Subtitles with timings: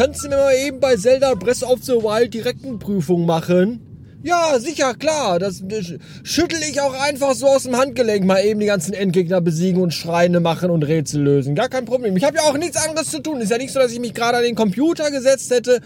[0.00, 3.80] kannst du mir mal eben bei Zelda Breath of the Wild Direktenprüfung machen?
[4.22, 5.38] Ja, sicher, klar.
[5.38, 9.42] Das, das schüttel ich auch einfach so aus dem Handgelenk mal eben die ganzen Endgegner
[9.42, 11.54] besiegen und Schreine machen und Rätsel lösen.
[11.54, 12.16] Gar kein Problem.
[12.16, 13.42] Ich habe ja auch nichts anderes zu tun.
[13.42, 15.80] Ist ja nicht so, dass ich mich gerade an den Computer gesetzt hätte,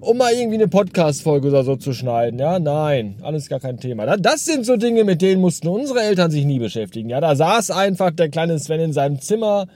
[0.00, 2.40] um mal irgendwie eine Podcast-Folge oder so zu schneiden.
[2.40, 4.16] Ja, nein, alles gar kein Thema.
[4.16, 7.10] Das sind so Dinge, mit denen mussten unsere Eltern sich nie beschäftigen.
[7.10, 9.66] Ja, da saß einfach der kleine Sven in seinem Zimmer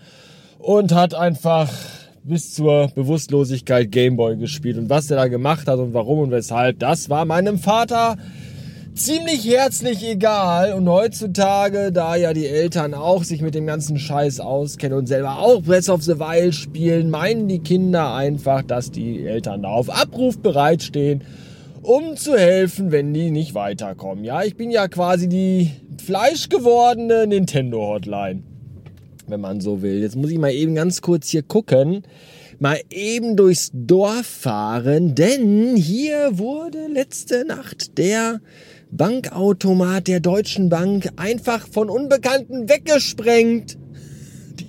[0.59, 1.69] und hat einfach
[2.25, 4.79] bis zur Bewusstlosigkeit Gameboy gespielt.
[4.79, 8.17] Und was er da gemacht hat und warum und weshalb, das war meinem Vater
[8.95, 10.75] ziemlich herzlich egal.
[10.75, 15.39] Und heutzutage, da ja die Eltern auch sich mit dem ganzen Scheiß auskennen und selber
[15.39, 19.91] auch Breath of the Wild spielen, meinen die Kinder einfach, dass die Eltern da auf
[19.91, 21.25] Abruf bereitstehen,
[21.83, 24.25] um zu helfen, wenn die nicht weiterkommen.
[24.25, 25.73] Ja, ich bin ja quasi die
[26.05, 28.43] fleischgewordene Nintendo-Hotline
[29.27, 30.01] wenn man so will.
[30.01, 32.03] Jetzt muss ich mal eben ganz kurz hier gucken.
[32.59, 38.41] Mal eben durchs Dorf fahren, denn hier wurde letzte Nacht der
[38.93, 43.79] Bankautomat der Deutschen Bank einfach von Unbekannten weggesprengt,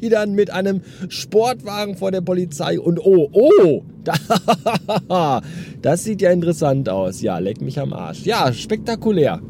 [0.02, 3.84] die dann mit einem Sportwagen vor der Polizei und oh, oh,
[5.81, 7.22] das sieht ja interessant aus.
[7.22, 8.26] Ja, leck mich am Arsch.
[8.26, 9.42] Ja, spektakulär.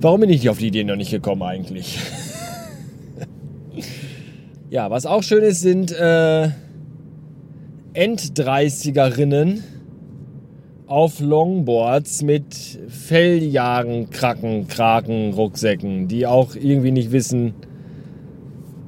[0.00, 1.98] Warum bin ich auf die Idee noch nicht gekommen eigentlich?
[4.74, 6.48] Ja, was auch schön ist, sind äh,
[7.92, 9.62] End-30erinnen
[10.88, 17.54] auf Longboards mit Felljagen, Kraken, Kraken, Rucksäcken, die auch irgendwie nicht wissen,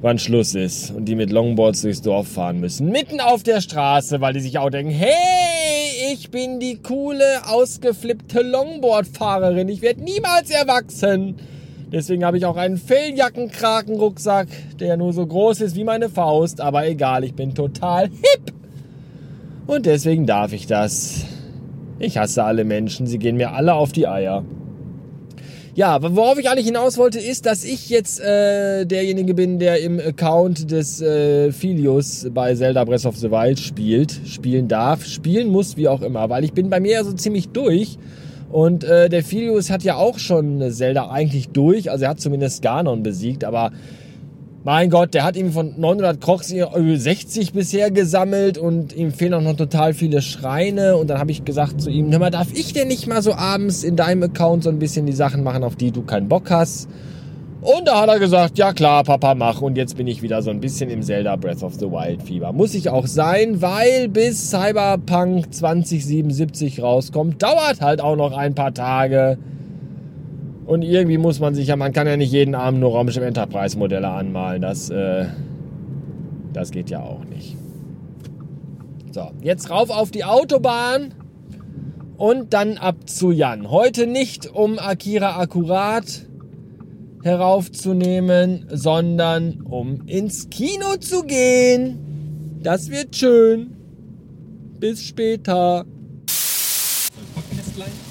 [0.01, 2.89] wann Schluss ist und die mit Longboards durchs Dorf fahren müssen.
[2.89, 8.41] Mitten auf der Straße, weil die sich auch denken, hey, ich bin die coole, ausgeflippte
[8.41, 11.37] Longboard-Fahrerin, ich werde niemals erwachsen.
[11.91, 14.47] Deswegen habe ich auch einen Felljackenkrakenrucksack,
[14.79, 16.59] der nur so groß ist wie meine Faust.
[16.59, 18.53] Aber egal, ich bin total hip.
[19.67, 21.25] Und deswegen darf ich das.
[21.99, 24.43] Ich hasse alle Menschen, sie gehen mir alle auf die Eier.
[25.75, 29.99] Ja, worauf ich eigentlich hinaus wollte, ist, dass ich jetzt äh, derjenige bin, der im
[29.99, 35.77] Account des äh, Filius bei Zelda Breath of the Wild spielt, spielen darf, spielen muss,
[35.77, 37.99] wie auch immer, weil ich bin bei mir ja so ziemlich durch
[38.51, 41.91] und äh, der Filius hat ja auch schon Zelda eigentlich durch.
[41.91, 43.71] Also er hat zumindest Ganon besiegt, aber
[44.63, 49.41] mein Gott, der hat ihm von 900 Krochs 60 bisher gesammelt und ihm fehlen auch
[49.41, 50.97] noch total viele Schreine.
[50.97, 53.33] Und dann habe ich gesagt zu ihm, hör mal, darf ich denn nicht mal so
[53.33, 56.49] abends in deinem Account so ein bisschen die Sachen machen, auf die du keinen Bock
[56.49, 56.89] hast?
[57.61, 59.61] Und da hat er gesagt, ja klar, Papa, mach.
[59.61, 62.53] Und jetzt bin ich wieder so ein bisschen im Zelda Breath of the Wild Fieber.
[62.53, 68.73] Muss ich auch sein, weil bis Cyberpunk 2077 rauskommt, dauert halt auch noch ein paar
[68.73, 69.39] Tage.
[70.67, 73.77] Und irgendwie muss man sich ja, man kann ja nicht jeden Abend nur Raumschiff Enterprise
[73.77, 74.61] Modelle anmalen.
[74.61, 75.25] Das, äh,
[76.53, 77.57] das geht ja auch nicht.
[79.11, 81.13] So, jetzt rauf auf die Autobahn
[82.17, 83.71] und dann ab zu Jan.
[83.71, 86.26] Heute nicht um Akira Akkurat
[87.23, 92.59] heraufzunehmen, sondern um ins Kino zu gehen.
[92.63, 93.75] Das wird schön.
[94.79, 95.85] Bis später.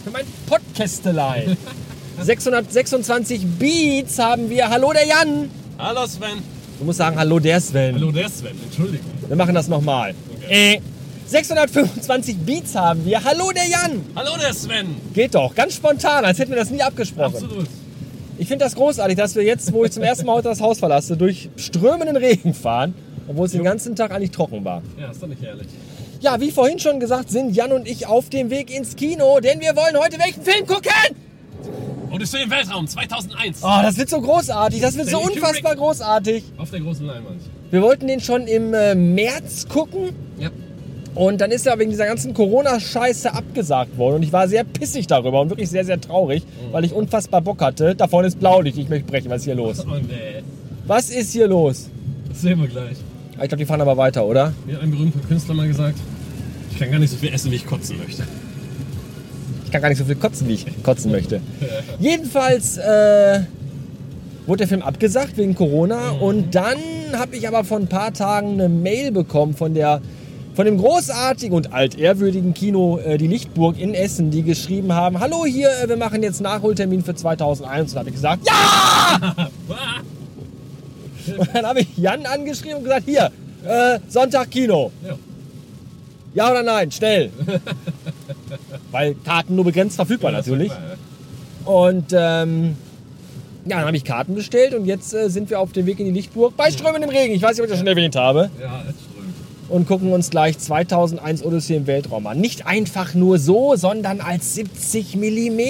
[0.05, 1.57] Für mein Podcastelein.
[2.23, 4.69] 626 Beats haben wir.
[4.71, 5.51] Hallo der Jan.
[5.79, 6.43] Hallo Sven.
[6.79, 7.95] Du musst sagen, hallo der Sven.
[7.95, 9.07] Hallo der Sven, Entschuldigung.
[9.27, 10.15] Wir machen das nochmal.
[10.43, 10.75] Okay.
[10.77, 10.81] Äh,
[11.27, 13.23] 625 Beats haben wir.
[13.23, 14.03] Hallo der Jan.
[14.15, 14.95] Hallo der Sven.
[15.13, 17.35] Geht doch, ganz spontan, als hätten wir das nie abgesprochen.
[17.35, 17.67] Absolut.
[18.39, 20.79] Ich finde das großartig, dass wir jetzt, wo ich zum ersten Mal heute das Haus
[20.79, 22.95] verlasse, durch strömenden Regen fahren,
[23.29, 24.83] obwohl es den ganzen Tag eigentlich trocken war.
[25.01, 25.67] Ja, ist doch nicht ehrlich.
[26.21, 29.61] Ja, wie vorhin schon gesagt, sind Jan und ich auf dem Weg ins Kino, denn
[29.61, 30.91] wir wollen heute welchen Film gucken?
[32.11, 33.61] Odyssee im Weltraum 2001.
[33.63, 36.45] Oh, das wird so großartig, das wird so unfassbar großartig.
[36.59, 37.41] Auf der großen Leinwand.
[37.71, 40.15] Wir wollten den schon im äh, März gucken.
[40.39, 40.51] Ja.
[41.17, 44.17] Und dann ist er wegen dieser ganzen Corona-Scheiße abgesagt worden.
[44.17, 46.73] Und ich war sehr pissig darüber und wirklich sehr, sehr traurig, Mhm.
[46.73, 47.95] weil ich unfassbar Bock hatte.
[47.97, 49.31] Da vorne ist Blaulicht, ich möchte brechen.
[49.31, 49.85] Was ist hier los?
[49.85, 50.43] Oh nee.
[50.87, 51.89] Was ist hier los?
[52.29, 52.97] Das sehen wir gleich.
[53.39, 54.53] Ah, Ich glaube, die fahren aber weiter, oder?
[54.67, 55.97] Mir hat ein berühmter Künstler mal gesagt,
[56.71, 58.23] ich kann gar nicht so viel essen, wie ich kotzen möchte.
[59.65, 61.41] Ich kann gar nicht so viel kotzen, wie ich kotzen möchte.
[61.99, 63.41] Jedenfalls äh,
[64.47, 66.11] wurde der Film abgesagt wegen Corona.
[66.21, 66.77] Und dann
[67.15, 70.01] habe ich aber vor ein paar Tagen eine Mail bekommen von der
[70.57, 75.45] von dem großartigen und altehrwürdigen Kino äh, Die Lichtburg in Essen, die geschrieben haben, hallo
[75.45, 77.91] hier, äh, wir machen jetzt Nachholtermin für 2001.
[77.91, 79.49] Und da habe ich gesagt, ja!
[81.39, 83.33] Und dann habe ich Jan angeschrieben und gesagt, hier,
[83.67, 84.93] äh, Sonntag Kino.
[85.05, 85.17] Ja.
[86.35, 86.91] Ja oder nein?
[86.93, 87.31] Schnell.
[88.93, 90.71] Weil Karten nur begrenzt verfügbar natürlich.
[91.65, 92.77] Und ähm,
[93.65, 96.07] ja, dann habe ich Karten bestellt und jetzt äh, sind wir auf dem Weg in
[96.07, 97.35] die Lichtburg bei strömendem Regen.
[97.35, 98.51] Ich weiß nicht, ob ich das schon erwähnt habe.
[98.61, 98.85] Ja.
[99.69, 102.41] Und gucken uns gleich 2001 Odyssee im Weltraum an.
[102.41, 105.61] Nicht einfach nur so, sondern als 70 mm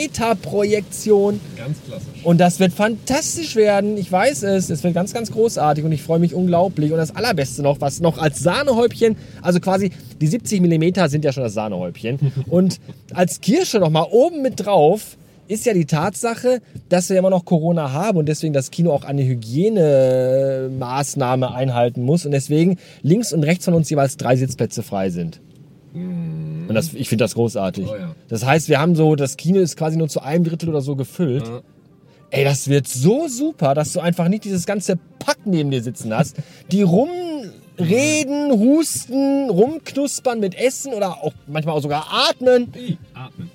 [0.43, 1.40] Projektion.
[1.56, 2.06] Ganz klassisch.
[2.25, 3.96] Und das wird fantastisch werden.
[3.96, 4.70] Ich weiß es.
[4.70, 6.93] Es wird ganz, ganz großartig und ich freue mich unglaublich.
[6.93, 9.90] Und das Allerbeste noch, was noch als Sahnehäubchen, also quasi
[10.20, 12.32] die 70 mm sind ja schon das Sahnehäubchen.
[12.49, 12.81] und
[13.12, 15.16] als Kirsche noch mal oben mit drauf
[15.48, 19.02] ist ja die Tatsache, dass wir immer noch Corona haben und deswegen das Kino auch
[19.04, 25.10] eine Hygienemaßnahme einhalten muss und deswegen links und rechts von uns jeweils drei Sitzplätze frei
[25.10, 25.40] sind.
[25.94, 27.87] Und das, ich finde das großartig.
[27.88, 28.14] Oh ja.
[28.28, 30.94] Das heißt, wir haben so, das Kino ist quasi nur zu einem Drittel oder so
[30.94, 31.46] gefüllt.
[31.46, 31.62] Ja.
[32.31, 36.14] Ey, das wird so super, dass du einfach nicht dieses ganze Pack neben dir sitzen
[36.14, 36.37] hast,
[36.70, 42.72] die rumreden, husten, rumknuspern mit Essen oder auch manchmal auch sogar atmen.
[43.14, 43.50] Atmen.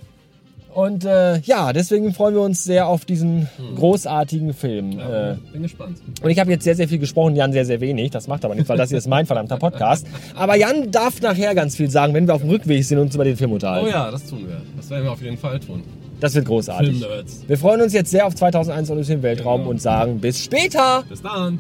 [0.74, 4.94] Und äh, ja, deswegen freuen wir uns sehr auf diesen großartigen Film.
[4.94, 5.98] Ja, Äh, bin gespannt.
[6.24, 8.12] und ich habe jetzt sehr, sehr viel gesprochen, Jan sehr, sehr wenig.
[8.12, 10.08] Das macht aber nichts, weil das hier ist mein verdammter Podcast.
[10.34, 13.16] Aber Jan darf nachher ganz viel sagen, wenn wir auf dem Rückweg sind und uns
[13.16, 13.90] über den Film Oh unterhalten.
[13.90, 14.62] ja, das tun wir.
[14.78, 15.84] Das werden wir auf jeden Fall tun.
[16.22, 17.00] Das wird großartig.
[17.00, 17.44] Filmnerds.
[17.48, 19.72] Wir freuen uns jetzt sehr auf 2001 und im Weltraum Genau.
[19.72, 21.04] und sagen bis später.
[21.10, 21.60] Bis dann.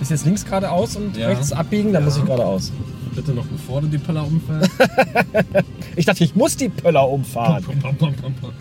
[0.00, 1.26] Ist jetzt links geradeaus und Ja.
[1.28, 2.08] rechts abbiegen, dann Ja.
[2.08, 2.70] muss ich geradeaus.
[3.18, 4.70] Bitte noch bevor du die Pöller umfällst.
[5.96, 7.64] Ich dachte, ich muss die Pöller umfahren.
[7.64, 8.52] Pom, pom, pom, pom, pom.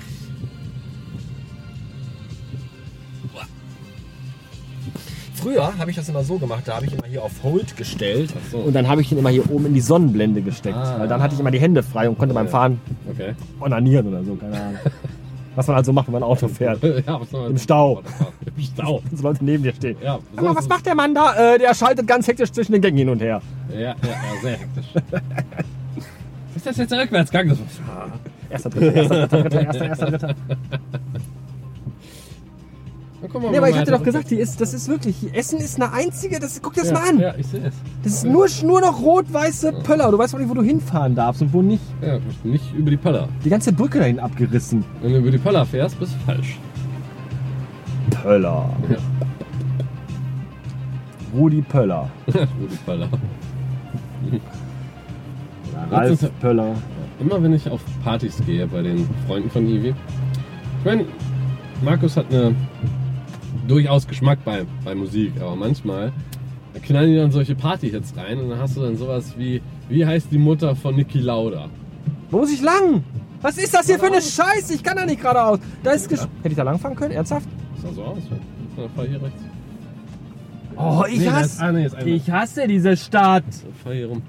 [5.35, 8.33] Früher habe ich das immer so gemacht, da habe ich immer hier auf Hold gestellt
[8.51, 8.57] so.
[8.57, 10.75] und dann habe ich ihn immer hier oben in die Sonnenblende gesteckt.
[10.75, 10.97] Ah.
[10.97, 12.47] Weil dann hatte ich immer die Hände frei und konnte beim.
[12.47, 12.81] Fahren
[13.11, 13.35] Okay.
[13.59, 14.79] onanieren oder so, keine Ahnung.
[15.57, 16.83] Was man halt so macht, wenn man Auto fährt.
[17.07, 18.03] ja, was man Im Stau.
[18.45, 19.01] Im Stau.
[19.11, 19.97] Dass Leute neben dir stehen.
[20.03, 21.33] Ja, Sag mal, was macht der Mann da?
[21.33, 23.41] Äh, der schaltet ganz hektisch zwischen den Gängen hin und her.
[23.71, 24.85] Ja, ja, ja, sehr hektisch.
[26.55, 27.57] ist das jetzt der Rückwärtsgang?
[28.49, 30.35] Das Erster, dritter, erster, dritter, erster, erster, dritter.
[33.33, 36.39] Nee, aber ich hatte doch gesagt, die ist, das ist wirklich, Essen ist eine einzige,
[36.39, 37.19] das, guck dir das ja, mal an.
[37.19, 37.75] Ja, ich sehe es.
[38.03, 40.09] Das ist nur, nur noch rot-weiße Pöller.
[40.11, 41.83] Du weißt auch nicht, wo du hinfahren darfst und wo nicht.
[42.01, 43.27] Ja, nicht über die Pöller.
[43.43, 44.83] Die ganze Brücke dahin abgerissen.
[45.01, 46.57] Wenn du über die Pöller fährst, bist du falsch.
[48.21, 48.69] Pöller.
[48.89, 48.97] Ja.
[51.33, 52.09] Rudi Pöller.
[52.27, 53.09] die Pöller.
[55.91, 56.75] Ralf Letztens- Pöller.
[57.19, 59.89] Immer wenn ich auf Partys gehe bei den Freunden von Ivi.
[59.89, 61.05] Ich meine,
[61.81, 62.55] Markus hat eine
[63.67, 66.11] durchaus Geschmack bei, bei Musik, aber manchmal
[66.83, 70.27] knallen die dann solche Party-Hits rein und dann hast du dann sowas wie, wie heißt
[70.31, 71.69] die Mutter von Niki Lauda?
[72.29, 73.03] Wo muss ich lang?
[73.41, 74.73] Was ist das hier für eine Scheiße?
[74.73, 75.59] Ich kann da nicht geradeaus.
[75.83, 77.11] Da ist gesch Hätte ich da langfahren können?
[77.11, 77.47] Ernsthaft?
[77.81, 78.87] Sah so aus, ja.
[78.95, 79.41] Fahr hier rechts.
[80.75, 81.61] Oh, ich Nee, hasse.
[81.79, 82.05] jetzt einer.
[82.05, 83.43] Ich hasse diese Stadt.
[83.83, 84.21] Fahr hier rum.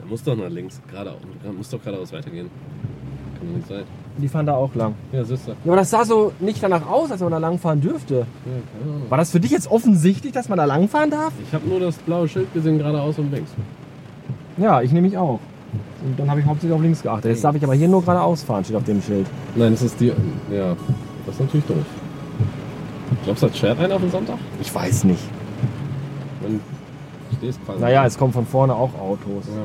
[0.00, 1.20] Da muss doch nach links, geradeaus.
[1.56, 2.48] Muss doch geradeaus weitergehen.
[3.38, 3.84] Kann doch nicht sein.
[4.20, 4.94] Die fahren da auch lang.
[5.12, 5.52] Ja, siehst du.
[5.52, 8.14] Ja, aber das sah so nicht danach aus, als wenn man da langfahren dürfte.
[8.14, 8.24] Ja,
[8.78, 9.10] keine Ahnung.
[9.10, 11.32] War das für dich jetzt offensichtlich, dass man da langfahren darf?
[11.46, 13.50] Ich habe nur das blaue Schild gesehen, geradeaus und links.
[14.56, 15.40] Ja, ich nehme mich auch.
[16.04, 17.30] Und dann habe ich hauptsächlich auf links geachtet.
[17.30, 19.26] Jetzt darf ich aber hier nur geradeaus fahren, steht auf dem Schild.
[19.54, 20.08] Nein, das ist die.
[20.52, 20.76] Ja,
[21.26, 21.76] das ist natürlich doof.
[23.24, 24.36] Glaubst du, das schert einer auf den Sonntag?
[24.60, 25.22] Ich weiß nicht.
[26.42, 27.80] Du stehst quasi.
[27.80, 29.46] Naja, es kommen von vorne auch Autos.
[29.46, 29.62] Ja,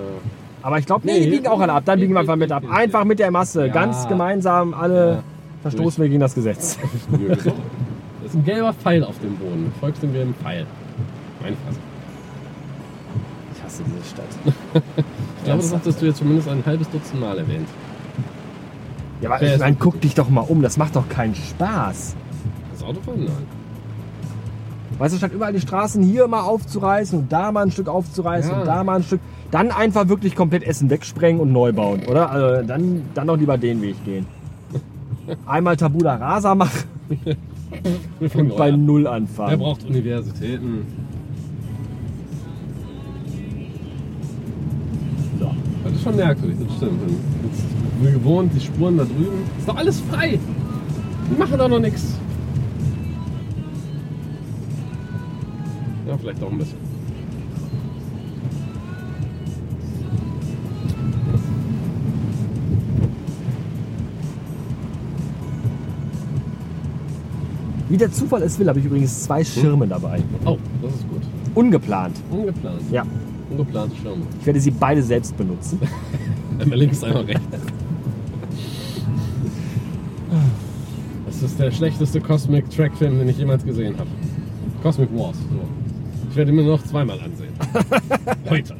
[0.65, 1.83] Aber ich glaube, nee, die biegen auch alle ab.
[1.85, 2.63] Dann biegen wir einfach mit ab.
[2.67, 3.69] Einfach mit der Masse.
[3.69, 5.21] Ganz gemeinsam alle
[5.61, 6.79] verstoßen wir gegen das Gesetz.
[8.23, 9.71] Das ist ein gelber Pfeil auf dem Boden.
[9.71, 10.65] Du folgst dem gelben Pfeil.
[11.43, 11.77] Meine Fresse.
[13.53, 14.25] Ich hasse diese Stadt.
[15.37, 17.67] Ich glaube, das hattest du jetzt zumindest ein halbes Dutzend Mal erwähnt.
[19.21, 20.63] Ja, aber ich meine, guck dich doch mal um.
[20.63, 22.15] Das macht doch keinen Spaß.
[22.71, 23.25] Das Autofahren?
[23.25, 23.45] Nein.
[24.97, 28.51] Weißt du, statt überall die Straßen hier mal aufzureißen und da mal ein Stück aufzureißen
[28.51, 28.59] Ja.
[28.61, 29.19] und da mal ein Stück,
[29.51, 32.29] dann einfach wirklich komplett Essen wegsprengen und neu bauen, oder?
[32.29, 34.25] Also dann, dann doch lieber den Weg gehen.
[35.45, 36.83] Einmal Tabula Rasa machen
[38.33, 39.59] und bei Null Wer anfangen.
[39.59, 40.85] braucht Universitäten?
[45.39, 45.51] So.
[45.83, 46.99] Das ist schon merkwürdig, das stimmt.
[47.43, 47.63] Jetzt,
[48.01, 49.43] wie gewohnt, die Spuren da drüben.
[49.59, 50.39] Ist doch alles frei.
[51.31, 52.17] Die machen doch noch nichts.
[56.07, 56.84] Ja, vielleicht auch ein bisschen.
[67.95, 70.21] Wie der Zufall es will, habe ich übrigens zwei Schirme dabei.
[70.43, 71.21] Oh, das ist gut.
[71.53, 72.17] Ungeplant.
[72.29, 72.81] Ungeplant.
[72.91, 73.05] Ja.
[73.49, 74.23] Ungeplante Schirme.
[74.37, 75.79] Ich werde sie beide selbst benutzen.
[76.59, 77.41] Einmal links, einmal rechts.
[81.25, 84.09] Das ist der schlechteste Cosmic Track Film, den ich jemals gesehen habe.
[84.83, 85.37] Cosmic Wars.
[86.31, 87.53] Ich werde ihn mir noch zweimal ansehen.
[88.49, 88.75] Heute.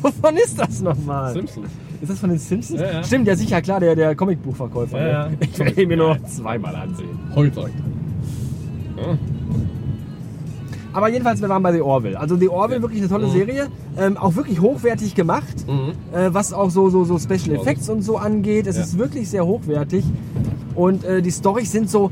[0.00, 1.34] Wovon ist das nochmal?
[1.34, 1.68] Simpsons.
[2.00, 2.80] Ist das von den Simpsons?
[2.80, 3.04] Ja, ja.
[3.04, 5.06] Stimmt, ja sicher, klar, der, der Comicbuchverkäufer.
[5.06, 5.36] Ja, ne?
[5.40, 7.18] Ich werde ihn mir nur noch zweimal ansehen.
[7.34, 7.70] Heute.
[9.00, 9.16] Ja.
[10.92, 12.18] Aber jedenfalls, wir waren bei The Orville.
[12.18, 12.82] Also The Orville, Ja.
[12.82, 13.32] wirklich eine tolle Mhm.
[13.32, 13.66] Serie.
[13.96, 15.92] Ähm, auch wirklich hochwertig gemacht, Mhm.
[16.16, 17.54] äh, was auch so, so, so Special.
[17.56, 18.66] Effects und so angeht.
[18.66, 18.82] Es Ja.
[18.82, 20.04] ist wirklich sehr hochwertig.
[20.74, 22.10] Und äh, die Storys sind so,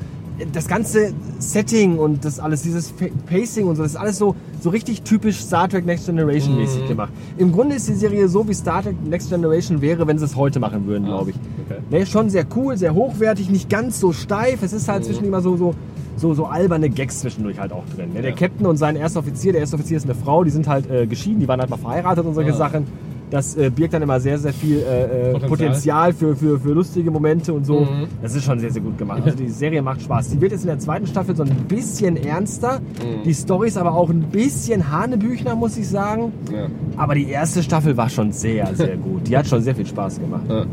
[0.52, 2.92] das ganze Setting und das alles, dieses
[3.26, 6.84] Pacing und so, das ist alles so, so richtig typisch Star Trek Next Generation mäßig
[6.84, 6.88] Mhm.
[6.88, 7.12] gemacht.
[7.38, 10.36] Im Grunde ist die Serie so, wie Star Trek Next Generation wäre, wenn sie es
[10.36, 11.36] heute machen würden, Ah, glaube ich.
[11.66, 11.80] okay.
[11.90, 14.62] Ne, schon sehr cool, sehr hochwertig, nicht ganz so steif.
[14.62, 15.04] Es ist halt Mhm.
[15.06, 15.74] zwischendurch immer so, so,
[16.16, 18.12] so, so alberne Gags zwischendurch halt auch drin.
[18.12, 18.22] Ne?
[18.22, 18.36] Der Ja.
[18.36, 21.06] Captain und sein erster Offizier, der erste Offizier ist eine Frau, die sind halt äh,
[21.06, 22.56] geschieden, die waren halt mal verheiratet und solche Ah.
[22.56, 22.86] Sachen.
[23.30, 26.12] Das äh, birgt dann immer sehr, sehr viel äh, äh, Potenzial, Potenzial.
[26.12, 27.80] für, für, für lustige Momente und so.
[27.80, 28.06] Mhm.
[28.22, 29.22] Das ist schon sehr, sehr gut gemacht.
[29.24, 30.30] Also die Serie macht Spaß.
[30.30, 32.80] Die wird jetzt in der zweiten Staffel so ein bisschen ernster.
[32.80, 33.22] Mhm.
[33.24, 36.32] Die Story ist aber auch ein bisschen Hanebüchner, muss ich sagen.
[36.52, 36.66] Ja.
[36.96, 39.28] Aber die erste Staffel war schon sehr, sehr gut.
[39.28, 40.42] Die hat schon sehr viel Spaß gemacht.
[40.48, 40.64] Ah.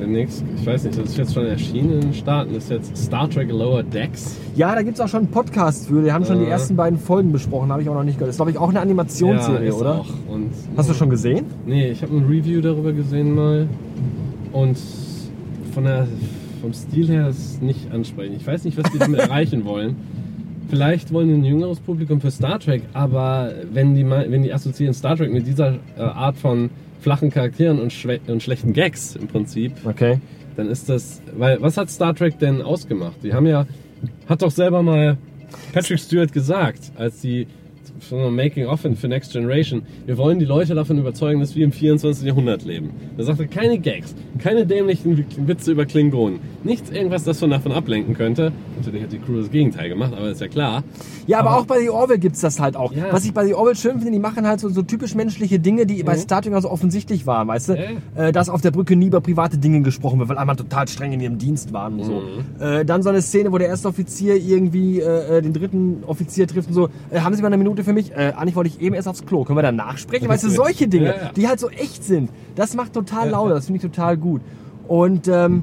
[0.00, 2.96] Demnächst, ich weiß nicht, das ist jetzt schon erschienen in den Staaten, das ist jetzt
[2.96, 4.36] Star Trek Lower Decks.
[4.54, 6.02] Ja, da gibt es auch schon einen Podcast für.
[6.02, 6.50] Die haben schon die Äh.
[6.50, 8.28] ersten beiden Folgen besprochen, habe ich auch noch nicht gehört.
[8.28, 10.00] Das ist, glaube ich, auch eine Animationsserie, ist oder?
[10.00, 10.06] Auch.
[10.28, 11.46] Und, Hast du schon gesehen?
[11.66, 13.66] Nee, ich habe ein Review darüber gesehen mal.
[14.52, 14.78] Und
[15.74, 16.06] von der,
[16.62, 18.36] vom Stil her ist es nicht ansprechend.
[18.40, 19.96] Ich weiß nicht, was die damit erreichen wollen.
[20.68, 24.92] Vielleicht wollen die ein jüngeres Publikum für Star Trek, aber wenn die, wenn die assoziieren
[24.94, 26.68] Star Trek mit dieser äh, Art von
[27.00, 27.92] flachen Charakteren und,
[28.26, 30.18] und schlechten Gags im Prinzip, Okay.
[30.56, 31.22] dann ist das.
[31.36, 33.16] Weil was hat Star Trek denn ausgemacht?
[33.22, 33.66] Die haben ja.
[34.28, 35.16] Hat doch selber mal
[35.72, 37.46] Patrick Stewart gesagt, als die
[38.00, 41.64] von einem Making of für Next Generation, wir wollen die Leute davon überzeugen, dass wir
[41.64, 42.26] im 24.
[42.26, 42.90] Jahrhundert leben.
[43.16, 47.72] Da sagt er, keine Gags, keine dämlichen Witze über Klingonen, nichts irgendwas, das von davon
[47.72, 48.52] ablenken könnte.
[48.76, 50.84] Natürlich hat die Crew das Gegenteil gemacht, aber ist ja klar.
[51.26, 52.92] Ja, aber, Aber- auch bei The Orville gibt es das halt auch.
[52.92, 53.06] Ja.
[53.10, 55.84] Was ich bei The Orville schön finde, die machen halt so, so typisch menschliche Dinge,
[55.86, 56.20] die bei Mhm.
[56.20, 57.78] Star Trek also offensichtlich waren, weißt du?
[58.16, 61.12] Äh, dass auf der Brücke nie über private Dinge gesprochen wird, weil einmal total streng
[61.12, 62.12] in ihrem Dienst waren und so.
[62.12, 62.62] Mhm.
[62.62, 66.46] Äh, dann so eine Szene, wo der erste Offizier irgendwie äh, äh, den dritten Offizier
[66.46, 68.12] trifft und so, haben Sie mal eine Minute für mich?
[68.12, 69.44] Äh, eigentlich wollte ich eben erst aufs Klo.
[69.44, 70.28] Können wir da nachsprechen?
[70.28, 71.30] Weißt du, solche Dinge, Ja, ja.
[71.34, 72.30] die halt so echt sind.
[72.54, 74.40] Das macht total Ja, Laune, das finde ich total gut.
[74.86, 75.62] Und ähm,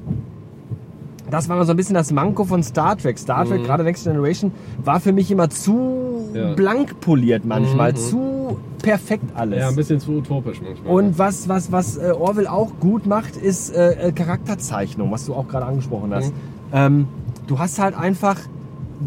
[1.31, 3.17] das war so ein bisschen das Manko von Star Trek.
[3.17, 3.65] Star Trek, Mhm.
[3.65, 4.51] gerade Next Generation,
[4.83, 7.95] war für mich immer zu blank poliert manchmal, Mhm.
[7.95, 9.59] zu perfekt alles.
[9.59, 10.93] Ja, ein bisschen zu utopisch manchmal.
[10.93, 15.33] Und was, was, was äh, Orwell auch gut macht, ist äh, äh, Charakterzeichnung, was du
[15.33, 16.31] auch gerade angesprochen hast.
[16.31, 16.37] Mhm.
[16.73, 17.07] Ähm,
[17.47, 18.37] du hast halt einfach,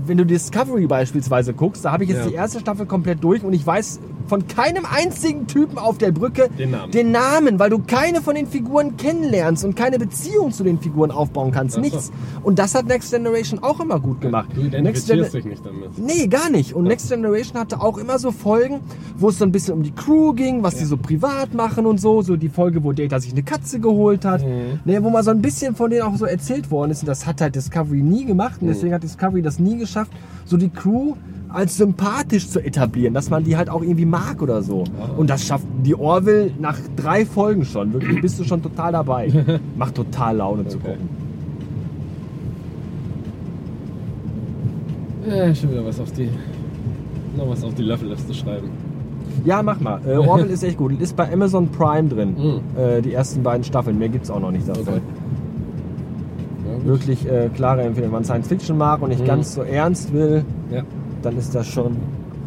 [0.07, 2.28] wenn du Discovery beispielsweise guckst, da habe ich jetzt Ja.
[2.28, 6.49] die erste Staffel komplett durch und ich weiß von keinem einzigen Typen auf der Brücke
[6.58, 6.92] Den Namen.
[6.92, 11.11] den Namen, weil du keine von den Figuren kennenlernst und keine Beziehung zu den Figuren
[11.11, 11.75] aufbauen kannst.
[11.76, 11.80] So.
[11.80, 12.12] Nichts.
[12.42, 14.49] Und das hat Next Generation auch immer gut gemacht.
[14.54, 15.99] du identifizierst dich nicht damit.
[15.99, 16.75] Nee, gar nicht.
[16.75, 18.80] Und Next Generation hatte auch immer so Folgen,
[19.16, 22.00] wo es so ein bisschen um die Crew ging, was die so privat machen und
[22.00, 22.23] so.
[22.23, 24.42] So die Folge, wo Data sich eine Katze geholt hat.
[24.44, 24.80] Mhm.
[24.85, 27.02] Nee, wo mal so ein bisschen von denen auch so erzählt worden ist.
[27.02, 28.61] Und das hat halt Discovery nie gemacht.
[28.61, 28.73] Und Mhm.
[28.73, 30.12] deswegen hat Discovery das nie geschafft,
[30.44, 31.14] so die Crew
[31.50, 34.84] als sympathisch zu etablieren, dass man die halt auch irgendwie mag oder so.
[35.16, 37.92] Und das schafft die Orville nach drei Folgen schon.
[37.92, 39.60] Wirklich bist du schon total dabei.
[39.76, 40.88] Macht total Laune zu Okay.
[40.92, 41.08] gucken.
[45.26, 46.28] Ja, schon wieder was auf die.
[47.36, 48.68] Noch was auf die Löffelliste schreiben.
[49.44, 50.00] Ja, mach mal.
[50.06, 50.98] Äh, Orville ist echt gut.
[51.00, 52.34] Ist bei Amazon Prime drin.
[52.36, 52.60] Mhm.
[52.80, 53.98] Äh, die ersten beiden Staffeln.
[53.98, 54.82] Mehr gibt's auch noch nicht davon.
[54.82, 55.00] Okay.
[56.80, 56.84] Ja.
[56.86, 58.08] Wirklich äh, klare Empfehlung.
[58.10, 59.26] Wenn man Science Fiction mag und nicht Mhm.
[59.26, 60.82] ganz so ernst will, Ja.
[61.22, 61.96] Dann ist das schon.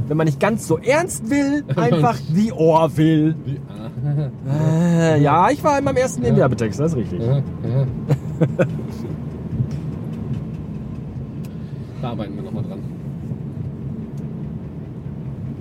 [0.07, 2.17] Wenn man nicht ganz so ernst will, einfach
[2.51, 3.35] Orville.
[3.45, 5.13] Wie, ah.
[5.13, 6.35] Äh, ja, ich war in meinem ersten Ja.
[6.35, 7.21] Werbetext, das ist richtig.
[12.01, 12.79] Da arbeiten wir nochmal dran.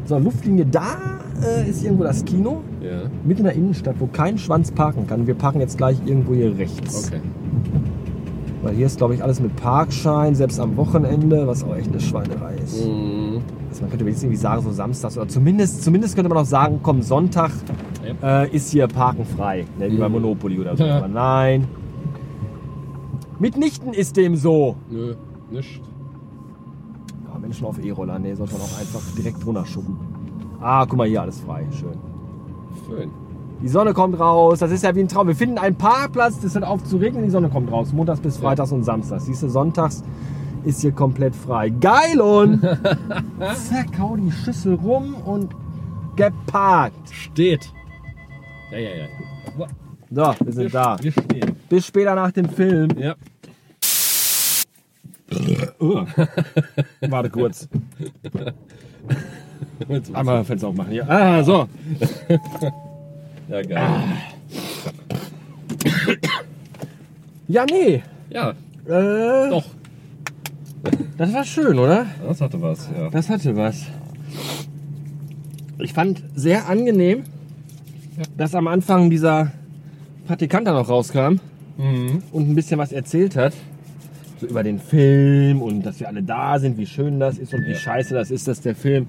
[0.06, 0.96] So, Luftlinie, da
[1.44, 2.62] äh, ist irgendwo das Kino.
[2.80, 3.02] Ja.
[3.24, 5.26] Mitten in der Innenstadt, wo kein Schwanz parken kann.
[5.26, 7.08] Wir parken jetzt gleich irgendwo hier rechts.
[7.08, 7.20] Okay.
[8.62, 12.00] Weil hier ist, glaube ich, alles mit Parkschein, selbst am Wochenende, was auch echt eine
[12.00, 12.84] Schweinerei ist.
[12.86, 13.40] Mhm.
[13.70, 16.80] Also man könnte jetzt irgendwie sagen, so samstags oder zumindest, zumindest könnte man auch sagen,
[16.82, 17.52] komm, Sonntag
[18.22, 19.64] äh, ist hier Parken frei.
[19.78, 20.14] Ne, wie bei Mhm.
[20.14, 20.84] Monopoly oder so.
[20.84, 20.98] Ja.
[20.98, 21.68] Aber nein.
[23.38, 24.76] Mitnichten ist dem so.
[24.90, 25.14] Nö,
[25.50, 25.80] nicht.
[27.32, 29.96] Ah, Menschen auf E-Roller, nee, sollte man auch einfach direkt runterschubben.
[30.60, 31.66] Ah, guck mal hier, alles frei.
[31.70, 31.96] Schön.
[32.86, 33.10] Schön.
[33.62, 35.26] Die Sonne kommt raus, das ist ja wie ein Traum.
[35.28, 37.92] Wir finden einen Parkplatz, das hört auf zu regnen, die Sonne kommt raus.
[37.92, 38.42] Montags bis Ja.
[38.42, 39.26] Freitags und Samstags.
[39.26, 40.02] Siehst du, sonntags
[40.64, 41.68] ist hier komplett frei.
[41.68, 42.62] Geil und
[43.40, 45.54] zack, hau die Schüssel rum und
[46.16, 47.10] geparkt.
[47.10, 47.70] Steht.
[48.70, 49.06] Ja, ja, ja.
[50.10, 50.96] So, wir sind da.
[51.00, 51.56] Wir stehen.
[51.68, 52.90] Bis später nach dem Film.
[52.98, 53.14] Ja.
[57.08, 57.68] Warte kurz.
[60.12, 61.08] Einmal Fenster aufmachen hier.
[61.08, 61.68] Ah, so.
[63.50, 64.02] Ja, geil.
[67.48, 68.02] Ja, nee.
[68.30, 68.50] Ja,
[68.86, 69.64] Äh, doch.
[71.18, 72.06] Das war schön, oder?
[72.26, 73.10] Das hatte was, ja.
[73.10, 73.84] Das hatte was.
[75.78, 77.24] Ich fand sehr angenehm,
[78.36, 79.52] dass am Anfang dieser
[80.26, 81.36] Praktikant da noch rauskam
[81.76, 82.22] Mhm.
[82.32, 83.52] und ein bisschen was erzählt hat.
[84.40, 87.64] So über den Film und dass wir alle da sind, wie schön das ist und
[87.66, 87.76] wie Ja.
[87.76, 89.06] scheiße das ist, dass der Film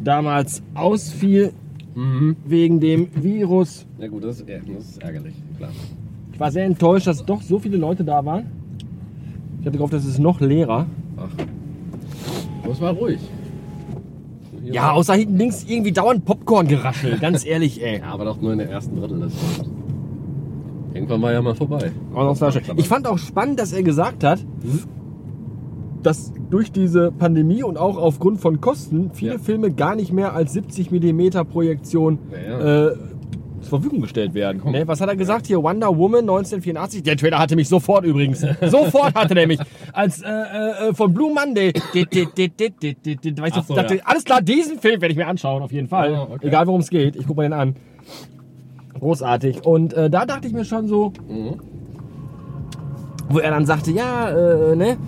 [0.00, 1.52] damals ausfiel
[1.94, 2.36] Mhm.
[2.46, 3.86] wegen dem Virus.
[3.98, 5.70] Ja gut, das ist, ja, das ist ärgerlich, klar.
[6.32, 8.46] Ich war sehr enttäuscht, dass doch so viele Leute da waren.
[9.60, 10.86] Ich hatte gehofft, es ist noch leerer.
[11.16, 11.28] Ach.
[12.70, 13.20] Es war ruhig.
[14.64, 17.20] Hier Ja, außer hinten links irgendwie dauernd Popcorn geraschelt.
[17.20, 17.98] Ganz ehrlich, ey.
[17.98, 19.70] Ja, aber doch nur in der ersten Drittel Films.
[20.94, 21.90] Irgendwann war ja mal vorbei.
[22.14, 22.62] Aber das war schön.
[22.76, 24.44] Ich fand auch spannend, dass er gesagt hat,
[26.02, 29.38] dass durch diese Pandemie und auch aufgrund von Kosten viele Ja.
[29.38, 32.96] Filme gar nicht mehr als 70 mm Projektion Ja, äh,
[33.62, 34.60] zur Verfügung gestellt werden.
[34.70, 34.86] Ne?
[34.86, 35.62] Was hat er gesagt hier?
[35.62, 37.04] Wonder Woman 1984.
[37.04, 38.44] Der Trailer hatte mich sofort übrigens.
[38.66, 39.60] sofort hatte der mich.
[39.94, 41.72] Als äh, äh, von Blue Monday.
[43.66, 44.02] So dachte, ja.
[44.04, 46.12] alles klar, diesen Film werde ich mir anschauen, auf jeden Fall.
[46.12, 46.48] Oh, okay.
[46.48, 47.16] Egal worum es geht.
[47.16, 47.76] Ich gucke mir den an.
[48.98, 49.64] Großartig.
[49.64, 51.54] Und äh, da dachte ich mir schon so, Mhm.
[53.30, 54.98] wo er dann sagte, ja, äh, ne,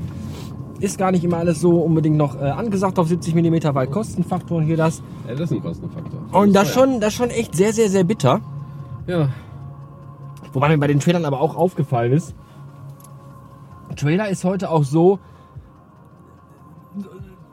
[0.81, 4.63] ist gar nicht immer alles so unbedingt noch äh, angesagt auf 70 mm, weil Kostenfaktor
[4.63, 5.03] hier das.
[5.27, 6.21] Ja, das ist ein Kostenfaktor.
[6.33, 6.87] Und das ist teuer.
[6.87, 8.41] schon, das schon echt sehr, sehr, sehr bitter.
[9.07, 9.29] Ja.
[10.53, 12.35] Wobei mir bei den Trailern aber auch aufgefallen ist,
[13.97, 15.19] Trailer ist heute auch so,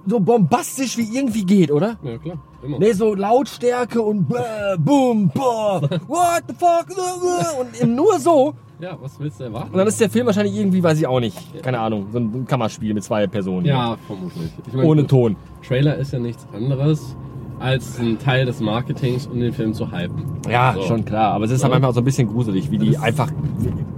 [0.05, 1.97] so bombastisch wie irgendwie geht, oder?
[2.03, 2.37] Ja, klar.
[2.63, 2.79] Immer.
[2.79, 6.87] Ne, so Lautstärke und bäh, boom, boah, what the fuck,
[7.59, 8.53] und eben nur so.
[8.81, 9.71] Ja, was willst du erwarten?
[9.73, 12.45] Und dann ist der Film wahrscheinlich irgendwie, weiß ich auch nicht, keine Ahnung, so ein
[12.47, 13.65] Kammerspiel mit zwei Personen.
[13.65, 14.50] ja, vermutlich.
[14.65, 15.35] Ich meine, Ohne gut, Ton.
[15.67, 17.15] Trailer ist ja nichts anderes,
[17.59, 20.23] als ein Teil des Marketings, um den Film zu hypen.
[20.50, 20.81] Ja, So.
[20.81, 21.33] schon klar.
[21.33, 21.75] Aber es ist halt Ja.
[21.75, 23.29] manchmal auch so ein bisschen gruselig, wie die Das- einfach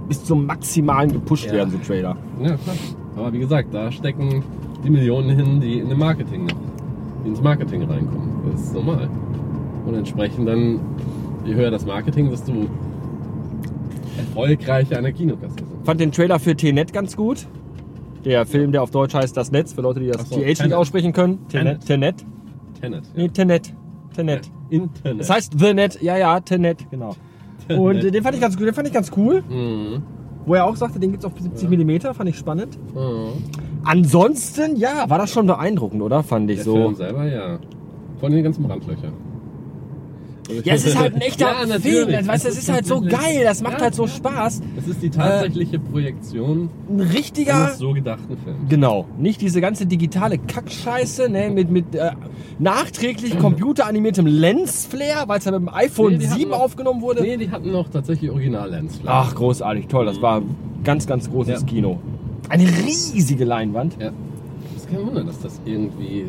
[0.06, 1.54] bis zum Maximalen gepusht Ja.
[1.54, 2.16] werden, so Trailer.
[2.42, 2.76] Ja, klar.
[3.16, 4.42] Aber wie gesagt, da stecken
[4.84, 6.46] die Millionen hin, die in den Marketing
[7.24, 8.28] die ins Marketing reinkommen.
[8.52, 9.08] Das ist normal.
[9.86, 10.78] Und entsprechend dann,
[11.46, 12.52] je höher das Marketing, desto
[14.34, 15.84] erfolgreicher eine Kinokasse sind.
[15.84, 17.46] Fand den Trailer für T-Net ganz gut.
[18.24, 20.60] Der Film, der auf Deutsch heißt Das Netz, für Leute, die das so, TH nicht
[20.60, 20.72] Tenet.
[20.74, 21.46] aussprechen können.
[21.48, 21.84] T-Net.
[21.84, 22.16] Tenet.
[22.18, 22.24] T-Net.
[22.80, 23.04] Tenet.
[23.14, 23.72] Nee, T-Net.
[24.16, 24.50] T-Net.
[24.70, 25.20] Internet.
[25.20, 26.00] Das heißt The Net.
[26.02, 27.14] Ja, ja, T-Net, genau.
[27.68, 28.66] Und äh, den fand ich ganz gut.
[28.66, 29.42] Den fand ich ganz cool.
[29.48, 30.02] Mhm.
[30.46, 32.78] Wo er auch sagte, den gibt's auf 70 mm, fand ich spannend.
[32.94, 33.42] Mhm.
[33.84, 36.22] Ansonsten, ja, war das schon beeindruckend, oder?
[36.22, 36.74] Fand ich Der so.
[36.74, 37.58] Film selber, ja.
[38.20, 39.12] Von den ganzen Brandlöchern.
[40.64, 42.10] Ja, es ist halt ein echter Ja, Film.
[42.12, 43.42] Das, weißt, das ist halt so geil.
[43.44, 44.06] Das macht Ja, halt so.
[44.06, 44.60] Spaß.
[44.76, 47.64] Das ist die tatsächliche Projektion Ein richtiger.
[47.66, 48.58] eines so gedachten Films.
[48.68, 52.10] Genau, nicht diese ganze digitale Kackscheiße, ne, mit, mit äh,
[52.58, 57.00] nachträglich computeranimiertem Lensflare, weil es ja mit dem iPhone Nee, die hatten 7 noch- aufgenommen
[57.02, 57.22] wurde.
[57.22, 59.00] Nee, die hatten noch tatsächlich Original-Lens.
[59.06, 60.54] Ach, großartig, toll, das war ein
[60.84, 61.66] ganz, ganz großes Ja.
[61.66, 61.98] Kino.
[62.50, 63.96] Eine riesige Leinwand.
[63.98, 64.10] Ja.
[64.74, 66.26] Das ist kein Wunder, dass das irgendwie.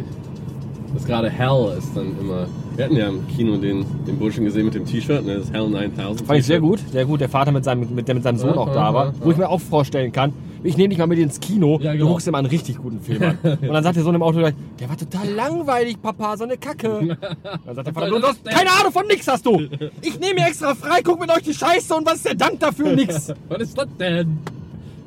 [0.93, 2.47] Das gerade Hell ist dann immer.
[2.76, 5.38] Wir hatten ja im Kino den, den Burschen gesehen mit dem T-Shirt, ne?
[5.40, 6.28] Das Hell 9000.
[6.28, 7.22] Fand ich sehr gut, sehr gut.
[7.22, 9.06] Der Vater mit seinem, mit, der mit seinem Sohn Ja, auch ja, da war.
[9.08, 11.92] ja, Wo ich mir auch vorstellen kann, ich nehme dich mal mit ins Kino, Ja,
[11.94, 12.12] du genau.
[12.12, 13.38] guckst mal einen richtig guten Film an.
[13.44, 16.58] Und dann sagt der Sohn im Auto gleich, der war total langweilig, Papa, so eine
[16.58, 17.18] Kacke.
[17.66, 19.62] Dann sagt der Vater, du hast keine Ahnung von nix hast du.
[20.02, 22.60] Ich nehme mir extra frei, guck mit euch die Scheiße und was ist der Dank
[22.60, 22.94] dafür?
[22.96, 23.32] Nix.
[23.50, 24.38] Was ist das denn?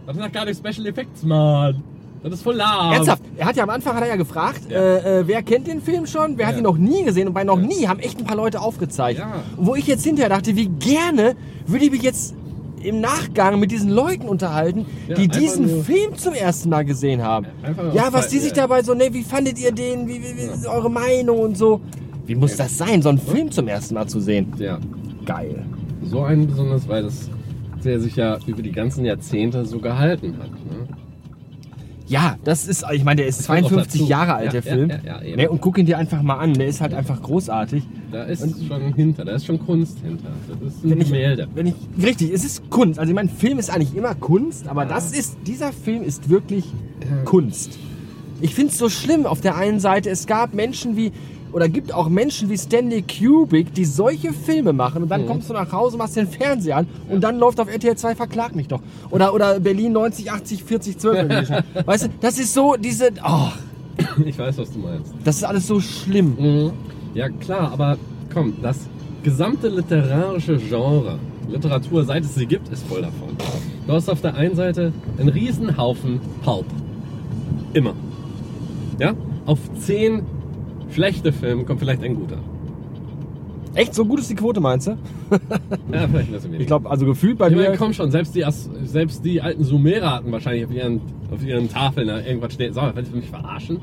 [0.07, 1.83] Das sind doch gar nicht Special Effects, Mann.
[2.22, 2.92] Das ist voll lahm.
[2.92, 4.76] Ernsthaft, er hat ja am Anfang hat er ja gefragt, Ja.
[4.76, 6.37] äh, äh, wer kennt den Film schon?
[6.37, 6.59] Wer hat Ja.
[6.59, 7.28] ihn noch nie gesehen?
[7.28, 9.22] Und bei noch nie haben echt ein paar Leute aufgezeigt.
[9.57, 11.35] Wo ich jetzt hinterher dachte, wie gerne
[11.66, 12.35] würde ich mich jetzt
[12.83, 17.46] im Nachgang mit diesen Leuten unterhalten, die diesen Film zum ersten Mal gesehen haben.
[17.92, 20.07] Ja, was die sich dabei so, ne, wie fandet ihr den?
[20.07, 21.81] Wie, wie, wie ist eure Meinung und so?
[22.26, 24.52] Wie muss das sein, so einen Film zum ersten Mal zu sehen?
[24.59, 24.78] Ja.
[25.24, 25.64] Geil.
[26.04, 27.31] So einen besonders, weil das
[27.85, 30.50] der sich ja über die ganzen Jahrzehnte so gehalten hat.
[30.50, 30.88] Ne?
[32.08, 34.10] Ja, das ist, ich meine, der ist kommt auch 52 dazu.
[34.10, 34.90] Jahre alt, der ja, Film.
[34.90, 37.82] ja, ja, ne, und guck ihn dir einfach mal an, der ist halt einfach großartig.
[38.10, 40.30] Da ist schon hinter, da ist schon Kunst hinter.
[40.48, 41.48] Das ist ein wenn ich, Gemälde.
[41.54, 42.98] wenn ich, richtig, es ist Kunst.
[42.98, 46.64] Also ich meine, Film ist eigentlich immer Kunst, aber das ist, dieser Film ist wirklich
[47.26, 47.78] Kunst.
[48.40, 51.12] Ich finde es so schlimm auf der einen Seite, es gab Menschen wie,
[51.52, 55.54] oder gibt auch Menschen wie Stanley Kubrick, die solche Filme machen und dann kommst du
[55.54, 58.80] nach Hause, machst den Fernseher an und dann läuft auf RTL 2 Verklag mich doch.
[59.11, 61.16] Oder, oder Berlin 90, 80, 40, 12.
[61.16, 61.87] irgendwie schon.
[61.87, 63.48] weißt du, das ist so diese, oh,
[64.24, 65.12] Ich weiß, was du meinst.
[65.24, 66.37] das ist alles so schlimm.
[66.38, 66.72] Mhm.
[67.14, 67.96] Ja klar, aber
[68.32, 68.78] komm, das
[69.22, 73.30] gesamte literarische Genre, Literatur, seit es sie gibt, ist voll davon.
[73.87, 76.66] Du hast auf der einen Seite einen Haufen Pulp.
[77.72, 77.94] Immer.
[78.98, 79.14] Ja?
[79.46, 80.22] Auf zehn
[80.90, 82.38] schlechte Filme kommt vielleicht ein guter.
[83.74, 84.90] Echt, so gut ist die Quote, meinst du?
[85.92, 86.61] Ja, vielleicht ein bisschen weniger.
[86.61, 87.62] Ich glaube, also gefühlt bei Ich mir...
[87.62, 88.44] meine, komm schon, selbst die,
[88.85, 91.01] selbst die alten Sumerer hatten wahrscheinlich auf ihren,
[91.33, 92.72] auf ihren Tafeln da irgendwas stehen.
[92.72, 93.79] So, willst du mich verarschen?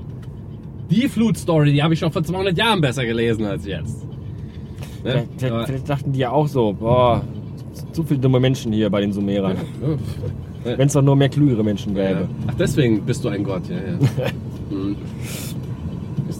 [0.89, 4.05] Die Flutstory, die habe ich schon vor 200 Jahren besser gelesen als jetzt.
[5.03, 5.25] Ne?
[5.37, 7.23] Vielleicht, vielleicht, dachten die ja auch so, boah,
[7.91, 9.57] zu viele dumme Menschen hier bei den Sumerern.
[10.63, 12.27] Wenn es doch nur mehr klügere Menschen gäbe.
[12.47, 13.97] Ach, deswegen bist du ein Gott, ja, ja.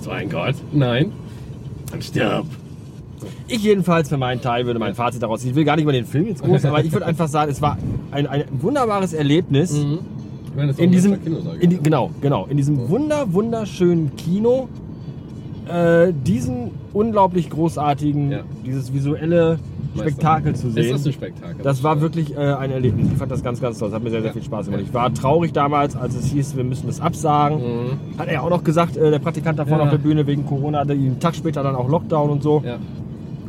[0.05, 0.53] Du ein Gott?
[0.71, 1.11] Nein.
[1.89, 2.45] Dann stirb.
[3.47, 5.49] Ich jedenfalls für meinen Teil würde mein Fazit daraus ziehen.
[5.49, 7.59] Ich will gar nicht über den Film jetzt groß, aber ich würde einfach sagen, es
[7.61, 7.77] war
[8.11, 9.73] ein, ein wunderbares Erlebnis.
[9.73, 9.99] Mhm.
[10.45, 14.69] Ich meine, das in diesem, Kinosaal in die, genau, genau, in diesem wunder, wunderschönen Kino,
[15.67, 18.39] äh, diesen unglaublich großartigen, Ja.
[18.65, 19.57] dieses visuelle
[19.95, 20.09] Meister.
[20.11, 20.91] Spektakel zu Ist sehen.
[20.91, 21.63] das ein Spektakel?
[21.63, 23.07] Das war wirklich äh, ein Erlebnis.
[23.11, 23.89] Ich fand das ganz, ganz toll.
[23.89, 24.33] Das hat mir sehr, sehr Ja.
[24.33, 24.81] viel Spaß gemacht.
[24.85, 27.59] Ich war traurig damals, als es hieß, wir müssen das absagen.
[27.59, 28.17] Mhm.
[28.19, 29.85] Hat er auch noch gesagt, äh, der Praktikant da vorne Ja.
[29.89, 32.61] auf der Bühne wegen Corona hatte einen Tag später dann auch Lockdown und so.
[32.65, 32.77] Ja.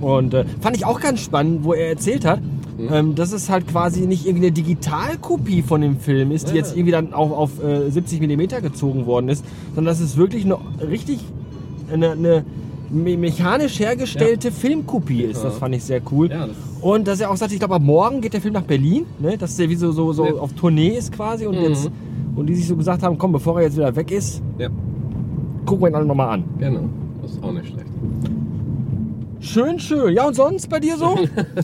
[0.00, 2.40] Und äh, fand ich auch ganz spannend, wo er erzählt hat,
[2.78, 2.88] Mhm.
[2.92, 6.74] ähm, dass es halt quasi nicht irgendwie eine Digitalkopie von dem Film ist, die jetzt
[6.76, 10.58] irgendwie dann auch auf äh, 70 mm gezogen worden ist, sondern dass es wirklich eine
[10.86, 11.20] richtig
[11.92, 12.44] eine, eine
[12.90, 15.42] me- mechanisch hergestellte Filmkopie ist.
[15.44, 15.58] Das Ja.
[15.60, 16.30] fand ich sehr cool.
[16.30, 18.62] Ja, das Und dass er auch sagt, ich glaube, ab morgen geht der Film nach
[18.62, 19.36] Berlin, ne?
[19.38, 20.34] dass der wie so, so, so Ja.
[20.34, 21.62] auf Tournee ist quasi und Mhm.
[21.64, 21.90] jetzt
[22.36, 24.68] und die sich so gesagt haben, komm, bevor er jetzt wieder weg ist, ja,
[25.64, 26.44] gucken wir ihn alle nochmal an.
[26.58, 26.80] genau.
[27.22, 27.86] Das ist auch nicht schlecht.
[29.40, 30.14] Schön, schön.
[30.14, 31.16] Ja, und sonst bei dir so?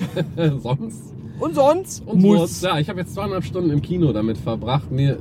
[0.63, 1.13] Sonst?
[1.39, 2.07] Und sonst?
[2.07, 2.63] Und Muss.
[2.63, 5.17] Ja, ich habe jetzt zweieinhalb Stunden im Kino damit verbracht, mir, äh,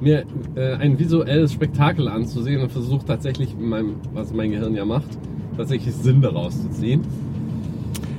[0.00, 4.84] mir äh, ein visuelles Spektakel anzusehen und versucht tatsächlich, in meinem, was mein Gehirn ja
[4.84, 5.18] macht,
[5.56, 7.02] tatsächlich Sinn daraus zu ziehen.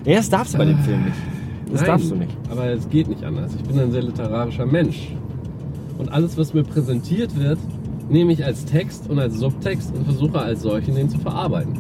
[0.06, 1.18] Ja, das darfst du bei dem Film nicht.
[1.72, 2.38] Das Nein, darfst du nicht.
[2.50, 3.54] Aber es geht nicht anders.
[3.56, 5.14] Ich bin ein sehr literarischer Mensch.
[5.98, 7.60] Und alles, was mir präsentiert wird,
[8.10, 11.78] nehme ich als Text und als Subtext und versuche als solchen den zu verarbeiten.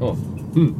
[0.00, 0.14] Oh,
[0.54, 0.74] hm.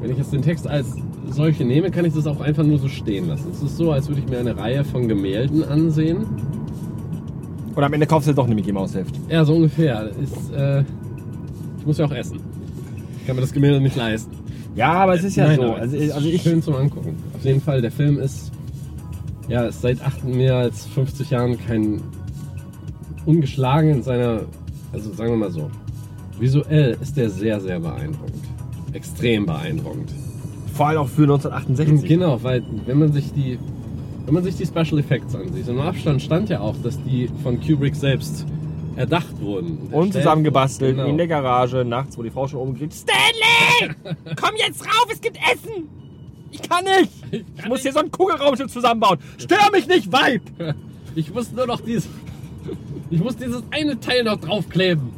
[0.00, 0.96] Wenn ich jetzt den Text als
[1.32, 3.50] solche nehme, kann ich das auch einfach nur so stehen lassen.
[3.52, 6.26] Es ist so, als würde ich mir eine Reihe von Gemälden ansehen.
[7.74, 9.14] Und am Ende kaufst du doch eine Mickey Maus Heft.
[9.28, 10.10] Ja, so ungefähr.
[10.22, 10.84] Ist, äh,
[11.78, 12.38] ich muss ja auch essen.
[13.18, 14.36] Ich kann mir das Gemälde nicht leisten.
[14.74, 15.72] Ja, aber es ist ja Nein, so.
[15.72, 17.16] Also, also ich, schön zum Angucken.
[17.34, 18.52] Auf jeden Fall, der Film ist
[19.48, 22.00] ja ist seit acht, mehr als 50 Jahren kein
[23.26, 24.42] ungeschlagen in seiner,
[24.92, 25.70] also sagen wir mal so,
[26.38, 28.44] visuell ist der sehr, sehr beeindruckend.
[28.92, 30.10] Extrem beeindruckend.
[30.72, 32.08] Vor allem auch für 1968.
[32.08, 33.58] Genau, weil wenn man sich die
[34.24, 37.60] wenn man sich die Special Effects ansieht, im Abstand stand ja auch, dass die von
[37.60, 38.46] Kubrick selbst
[38.96, 39.88] erdacht wurden.
[39.90, 41.10] Und zusammengebastelt wurden.
[41.10, 42.94] in der Garage nachts, wo die Frau schon oben kriegt.
[42.94, 43.94] Stanley!
[44.40, 45.88] Komm jetzt rauf, es gibt Essen!
[46.50, 47.46] Ich kann nicht!
[47.56, 49.18] Ich muss hier so einen Kugelraumschiff zusammenbauen.
[49.38, 50.42] Stör mich nicht, Weib!
[51.14, 52.08] Ich muss nur noch dieses.
[53.10, 55.10] Ich muss dieses eine Teil noch draufkleben.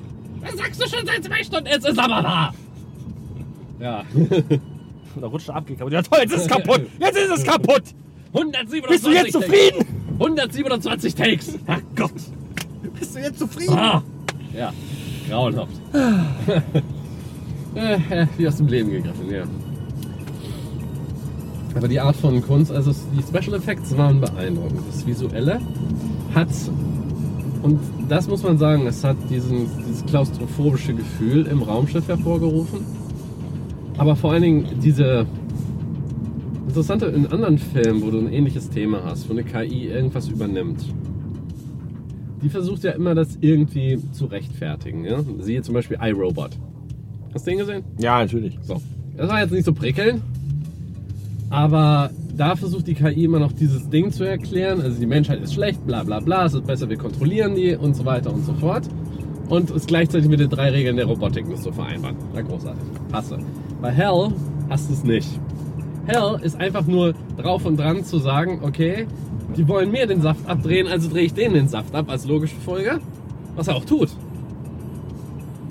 [0.43, 2.55] Das sagst du schon seit zwei Stunden, jetzt ist aber da.
[3.79, 4.05] Ja.
[5.15, 5.65] Und da rutscht er ab.
[5.69, 6.83] Ja toll, jetzt ist es kaputt!
[6.99, 7.83] Jetzt ist es kaputt!
[8.33, 9.47] 127 Bist du jetzt Takes.
[9.47, 9.87] zufrieden?
[10.19, 11.59] 127 Takes.
[11.67, 12.13] Ach Gott.
[12.99, 13.75] Bist du jetzt zufrieden?
[13.75, 14.03] Ah.
[14.53, 14.73] Ja.
[15.29, 15.73] Grauenhaft.
[18.37, 19.45] wie aus dem Leben gegriffen, ja.
[21.77, 24.81] Aber die Art von Kunst, also die Special Effects waren beeindruckend.
[24.89, 25.61] Das Visuelle
[26.35, 26.49] hat,
[27.63, 32.81] und das muss man sagen, es hat diesen, dieses klaustrophobische Gefühl im Raumschiff hervorgerufen.
[33.97, 35.27] Aber vor allen Dingen diese
[36.67, 40.85] interessante in anderen Filmen, wo du ein ähnliches Thema hast, wo eine KI irgendwas übernimmt.
[42.43, 45.05] Die versucht ja immer, das irgendwie zu rechtfertigen.
[45.05, 45.21] Ja?
[45.39, 46.59] Siehe zum Beispiel iRobot.
[47.33, 47.85] Hast du den gesehen?
[47.99, 48.59] Ja, natürlich.
[48.63, 48.83] So.
[49.17, 50.21] Das war jetzt nicht so prickelnd,
[51.51, 54.81] aber da versucht die KI immer noch dieses Ding zu erklären.
[54.81, 57.95] Also die Menschheit ist schlecht, bla bla bla, es ist besser, wir kontrollieren die und
[57.95, 58.89] so weiter und so fort.
[59.49, 62.17] Und es gleichzeitig mit den drei Regeln der Robotik nicht so vereinbaren.
[62.35, 62.83] Na großartig.
[63.11, 63.39] Passe.
[63.85, 64.33] Bei Hell
[64.71, 65.29] hast du es nicht.
[66.07, 69.07] Hell ist einfach nur drauf und dran zu sagen, okay,
[69.59, 72.57] die wollen mir den Saft abdrehen, also drehe ich denen den Saft ab als logische
[72.57, 72.99] Folge.
[73.57, 74.09] Was er auch tut.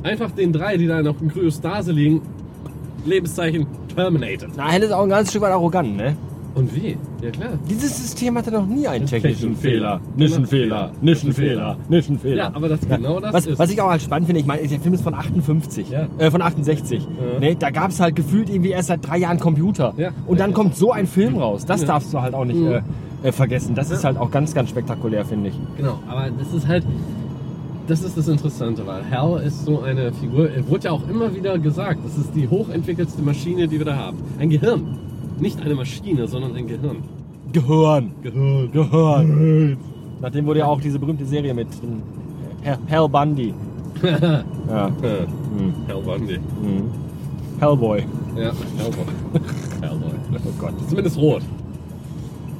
[0.03, 2.21] Einfach den drei, die da noch in Kryostase liegen,
[3.03, 4.49] Lebenszeichen terminated.
[4.55, 6.15] Na, Hell ist auch ein ganz Stück weit arrogant, ne?
[6.55, 6.97] Und wie?
[7.23, 7.49] Ja klar.
[7.67, 9.99] Dieses System hatte noch nie einen technischen Fehler.
[10.15, 12.35] Nicht einen Fehler, nicht einen Fehler, nicht einen Fehler.
[12.35, 13.57] Ja, aber das genau das was, ist.
[13.59, 16.07] was ich auch halt spannend finde, ich meine, der Film ist von 58, Ja.
[16.19, 17.01] äh, von 68.
[17.33, 17.39] Ja.
[17.39, 19.93] Ne, da gab es halt gefühlt irgendwie erst seit drei Jahren Computer.
[19.97, 20.11] Ja.
[20.27, 20.55] Und dann Ja.
[20.55, 21.65] kommt so ein Film raus.
[21.65, 21.87] Das Ja.
[21.87, 22.67] darfst du halt auch nicht Mhm.
[22.67, 22.81] äh,
[23.23, 23.73] äh, vergessen.
[23.73, 25.55] Das ist halt auch ganz, ganz spektakulär, finde ich.
[25.77, 26.85] Genau, aber das ist halt,
[27.87, 31.33] das ist das Interessante, weil Hal ist so eine Figur, er wurde ja auch immer
[31.35, 34.17] wieder gesagt, das ist die hochentwickelste Maschine, die wir da haben.
[34.39, 34.99] Ein Gehirn.
[35.39, 36.97] Nicht eine Maschine, sondern ein Gehirn.
[37.51, 38.11] Gehirn.
[38.21, 38.71] Gehirn.
[38.71, 39.77] Gehirn.
[40.21, 42.01] Nachdem wurde ja auch diese berühmte Serie mit ähm,
[42.65, 43.53] Hal- Hal Bundy.
[44.03, 44.43] ja.
[44.69, 44.91] Hal
[45.55, 46.05] Mhm.
[46.05, 46.37] Bundy.
[46.39, 46.83] Mhm.
[47.59, 47.99] Hellboy.
[48.35, 49.05] Ja, Hellboy.
[49.81, 50.09] Hellboy.
[50.45, 50.73] Oh Gott.
[50.89, 51.41] Zumindest rot.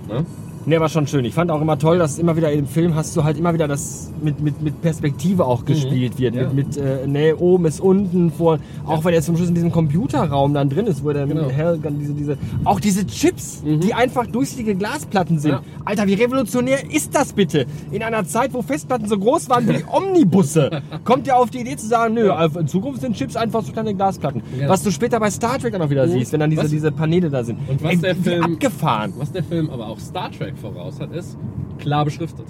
[0.08, 0.26] Ne?
[0.66, 1.26] Ne, war schon schön.
[1.26, 3.68] Ich fand auch immer toll, dass immer wieder im Film hast du halt immer wieder
[3.68, 6.36] das mit, mit, mit Perspektive auch gespielt wird.
[6.36, 6.40] Mhm.
[6.42, 6.48] Ja.
[6.54, 8.60] Mit, mit äh, ne, oben ist unten, vor.
[8.86, 11.50] Auch wenn er zum Schluss in diesem Computerraum dann drin ist, wo dann Genau.
[11.50, 12.38] Hell, dann diese, diese.
[12.64, 15.52] Auch diese Chips, die einfach durchsichtige Glasplatten sind.
[15.52, 15.62] Ja.
[15.84, 17.66] Alter, wie revolutionär ist das bitte?
[17.92, 21.76] In einer Zeit, wo Festplatten so groß waren wie Omnibusse, kommt ihr auf die Idee
[21.76, 24.42] zu sagen, nö, also in Zukunft sind Chips einfach so kleine Glasplatten.
[24.58, 24.70] Ja.
[24.70, 26.12] Was du später bei Star Trek dann auch wieder Mhm.
[26.12, 27.60] siehst, wenn dann diese, Was- diese Paneele da sind.
[27.68, 29.14] Und was Ey, der Film- abgefahren.
[29.18, 31.38] Was der Film aber auch Star Trek voraus hat, ist
[31.80, 32.46] klar beschriftet.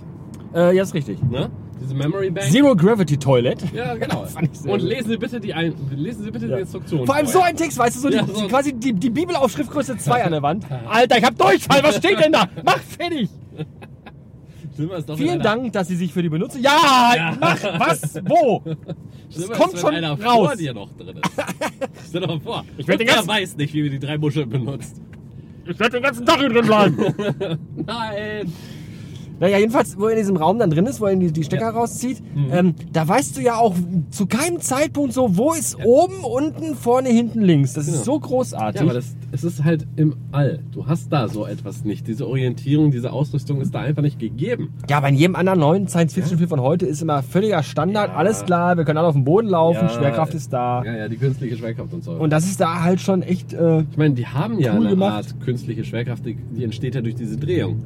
[0.54, 1.22] Äh, ja, ist richtig.
[1.24, 1.50] Ne?
[1.82, 2.48] Diese Memory Bank.
[2.52, 3.58] Zero Gravity Toilet.
[3.74, 4.26] Ja, genau.
[4.68, 7.06] Und lesen Sie bitte die, ein lesen Sie bitte die Instruktionen.
[7.06, 9.72] Vor allem so ein Text, weißt du, so, Ja, die, so- quasi die, die Bibelaufschrift
[9.72, 10.66] Größe 2 an der Wand.
[10.90, 12.48] Alter, ich hab Durchfall, was steht denn da?
[12.64, 13.30] Mach fertig!
[15.18, 16.60] Vielen Dank, dass Sie sich für die Benutzung.
[16.62, 17.38] Ja, Ja.
[17.40, 18.16] mach was?
[18.26, 18.64] Wo?
[19.30, 20.48] Schlimmer kommt schon raus.
[20.48, 21.32] vor dir noch drin ist.
[22.10, 22.64] Stell dir mal vor.
[22.78, 25.00] Ich werd Und den ganzen- weiß nicht, wie man die drei Muscheln benutzt.
[25.66, 27.58] Ich werde den ganzen Tag hier drin bleiben.
[27.86, 28.54] Nein!
[29.40, 31.66] Naja, jedenfalls, wo er in diesem Raum dann drin ist, wo er die, die Stecker
[31.66, 31.70] Ja.
[31.72, 32.48] rauszieht, Mhm.
[32.52, 33.76] ähm, da weißt du ja auch
[34.12, 37.74] zu keinem Zeitpunkt so, wo ist oben, unten, vorne, hinten, links.
[37.74, 38.04] Das ist Genau.
[38.04, 38.82] so großartig.
[38.82, 40.60] Ja, aber das, es ist halt im All.
[40.72, 42.08] Du hast da so etwas nicht.
[42.08, 44.74] Diese Orientierung, diese Ausrüstung ist da einfach nicht gegeben.
[44.90, 48.10] Ja, aber in jedem anderen neuen Science-Fiction-Film von heute ist immer völliger Standard.
[48.12, 48.16] Ja.
[48.16, 49.90] alles klar, wir können alle auf dem Boden laufen, Ja.
[49.90, 50.84] Schwerkraft ist da.
[50.86, 52.12] Ja, ja, die künstliche Schwerkraft und so.
[52.12, 53.54] Und das ist da halt schon echt.
[53.54, 55.14] Äh, ich meine, die haben ja Cool eine gemacht.
[55.34, 57.84] Art künstliche Schwerkraft, die, die entsteht ja durch diese Drehung.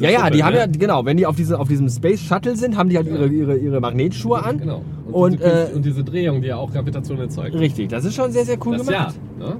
[0.00, 0.60] Ja, ja, die haben ne?
[0.60, 3.26] ja, genau, wenn die auf, diese, auf diesem Space Shuttle sind, haben die halt ihre,
[3.26, 4.58] ihre, ihre Magnetschuhe an.
[4.58, 4.82] Genau.
[5.06, 7.54] Und, Und, diese, äh, und diese Drehung, die ja auch Gravitation erzeugt.
[7.56, 9.16] Richtig, das ist schon sehr, sehr cool das gemacht.
[9.40, 9.46] ja.
[9.48, 9.56] Ne?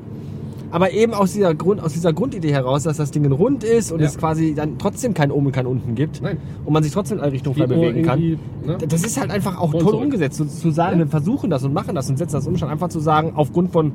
[0.70, 4.00] Aber eben aus dieser, Grund, aus dieser Grundidee heraus, dass das Ding rund ist und
[4.00, 4.06] Ja.
[4.06, 6.38] es quasi dann trotzdem kein Oben und kein Unten gibt Nein.
[6.64, 8.18] und man sich trotzdem in alle Richtungen frei bewegen kann.
[8.18, 8.78] Ne?
[8.88, 10.02] Das ist halt einfach auch toll zurück.
[10.04, 11.04] umgesetzt, zu, zu sagen, Ja.
[11.04, 13.70] wir versuchen das und machen das und setzen das um, statt einfach zu sagen, aufgrund
[13.70, 13.92] von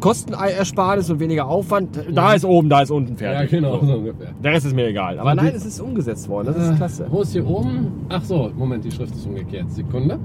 [0.00, 3.50] Kostenersparnis und weniger Aufwand, da ist oben, da ist unten Ja, fertig.
[3.50, 3.86] genau, So.
[3.86, 4.28] so ungefähr.
[4.42, 5.18] Der Rest ist mir egal.
[5.18, 7.04] Aber nein, es ist umgesetzt worden, das ist klasse.
[7.04, 7.88] Äh, Wo ist hier oben?
[8.08, 9.70] Ach so, Moment, die Schrift ist umgekehrt.
[9.70, 10.18] Sekunde.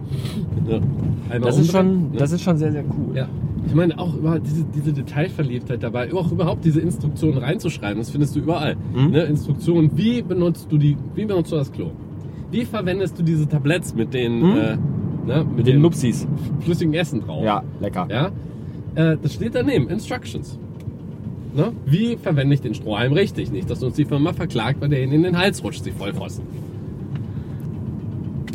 [0.67, 0.75] Ja.
[1.29, 3.15] Einmal Das ist, schon, das ist schon sehr, sehr cool.
[3.15, 3.27] Ja.
[3.67, 8.35] Ich meine auch überhaupt diese, diese Detailverliebtheit dabei, auch überhaupt diese Instruktionen reinzuschreiben, das findest
[8.35, 8.75] du überall.
[8.93, 9.11] Mhm.
[9.11, 9.21] Ne?
[9.23, 11.91] Instruktionen, wie benutzt du die, wie benutzt du das Klo?
[12.49, 14.57] Wie verwendest du diese Tabletts mit den, Mhm.
[14.57, 14.75] äh,
[15.27, 16.27] ne, mit, Mit den dem Nupsis.
[16.61, 17.43] flüssigen Essen drauf?
[17.43, 18.07] Ja, lecker.
[18.09, 18.29] Ja?
[18.95, 20.57] Äh, das steht daneben, Instructions.
[21.53, 21.73] Ne?
[21.85, 23.51] Wie verwende ich den Strohhalm richtig?
[23.51, 26.45] Nicht, dass uns die Firma verklagt, weil der ihnen in den Hals rutscht, sie Vollpfosten.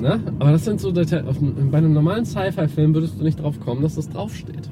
[0.00, 0.20] Ne?
[0.38, 1.24] Aber das sind so Details.
[1.70, 4.68] Bei einem normalen Sci-Fi-Film würdest du nicht drauf kommen, dass das draufsteht.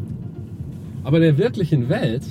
[1.02, 2.22] Aber in der wirklichen Welt,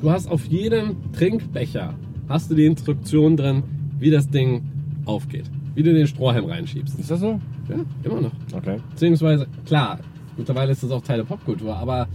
[0.00, 1.94] du hast auf jedem Trinkbecher
[2.28, 3.62] hast du die Instruktion drin,
[3.98, 4.62] wie das Ding
[5.04, 5.44] aufgeht.
[5.74, 6.98] Wie du den Strohhalm reinschiebst.
[6.98, 7.40] Ist das so?
[7.68, 8.32] Ja, immer noch.
[8.52, 8.78] Okay.
[8.90, 10.00] Beziehungsweise, klar,
[10.36, 12.08] mittlerweile ist das auch Teil der Popkultur, aber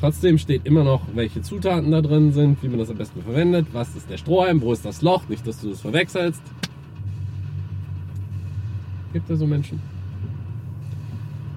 [0.00, 3.66] trotzdem steht immer noch, welche Zutaten da drin sind, wie man das am besten verwendet,
[3.72, 6.42] was ist der Strohhalm, wo ist das Loch, nicht, dass du das verwechselst.
[9.12, 9.80] Gibt ja so Menschen.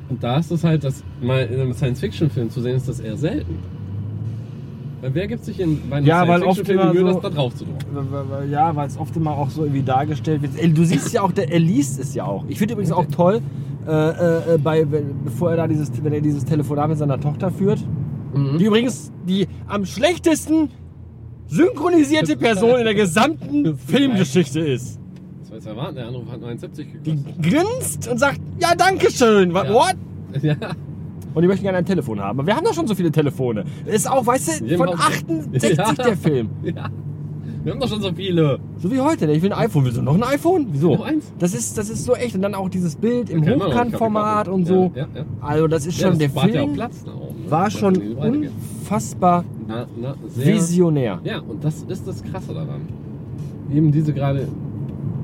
[0.09, 3.17] Und da ist es halt, dass mal in einem Science-Fiction-Film zu sehen, ist das eher
[3.17, 3.55] selten.
[5.01, 7.29] Weil wer gibt sich in bei einem Ja, weil oft immer Mühe, so- das da
[7.29, 8.51] drauf zu drucken?
[8.51, 10.77] Ja, weil es oft immer auch so irgendwie dargestellt wird.
[10.77, 12.45] Du siehst ja auch, der, er liest es ja auch.
[12.47, 13.41] Ich finde übrigens auch toll,
[13.87, 13.91] äh,
[14.53, 17.79] äh, bei, wenn, bevor er da dieses, wenn er dieses Telefonat mit seiner Tochter führt,
[18.33, 18.57] Mhm.
[18.57, 20.69] die übrigens die am schlechtesten
[21.47, 24.99] synchronisierte Person in der gesamten Filmgeschichte ist.
[25.41, 27.43] Das war jetzt erwarten, der Anruf hat 79 Die gekostet.
[27.43, 29.51] grinst und sagt, ja, danke schön.
[29.51, 29.73] Ja.
[29.73, 29.95] What?
[30.41, 30.55] Ja.
[31.35, 32.39] Und die möchten gerne ein Telefon haben.
[32.39, 33.65] Aber wir haben doch schon so viele Telefone.
[33.85, 34.99] Ist auch, weißt du, von Haus-
[35.51, 35.93] 68 Ja.
[35.93, 36.49] der Film.
[36.63, 36.89] Ja.
[37.63, 38.59] Wir haben doch schon so viele.
[38.77, 39.25] So wie heute.
[39.25, 39.33] ne?
[39.33, 39.85] Ich will ein iPhone.
[39.85, 40.67] Du noch ein iPhone?
[40.71, 40.95] Wieso?
[40.95, 41.31] Noch eins?
[41.39, 42.35] Das ist, das ist so echt.
[42.35, 44.91] Und dann auch dieses Bild im man auch, Hochkantformat und so.
[44.93, 45.25] Ja, ja, ja.
[45.39, 47.51] Also das ist schon, das der spart ja auch Film Platz da oben, ne?
[47.51, 51.21] war schon unfassbar na, na, visionär.
[51.23, 52.81] Ja, und das ist das Krasse daran.
[53.73, 54.47] Eben diese gerade,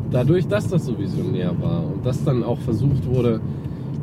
[0.10, 3.42] dadurch, dass das so visionär war und das dann auch versucht wurde,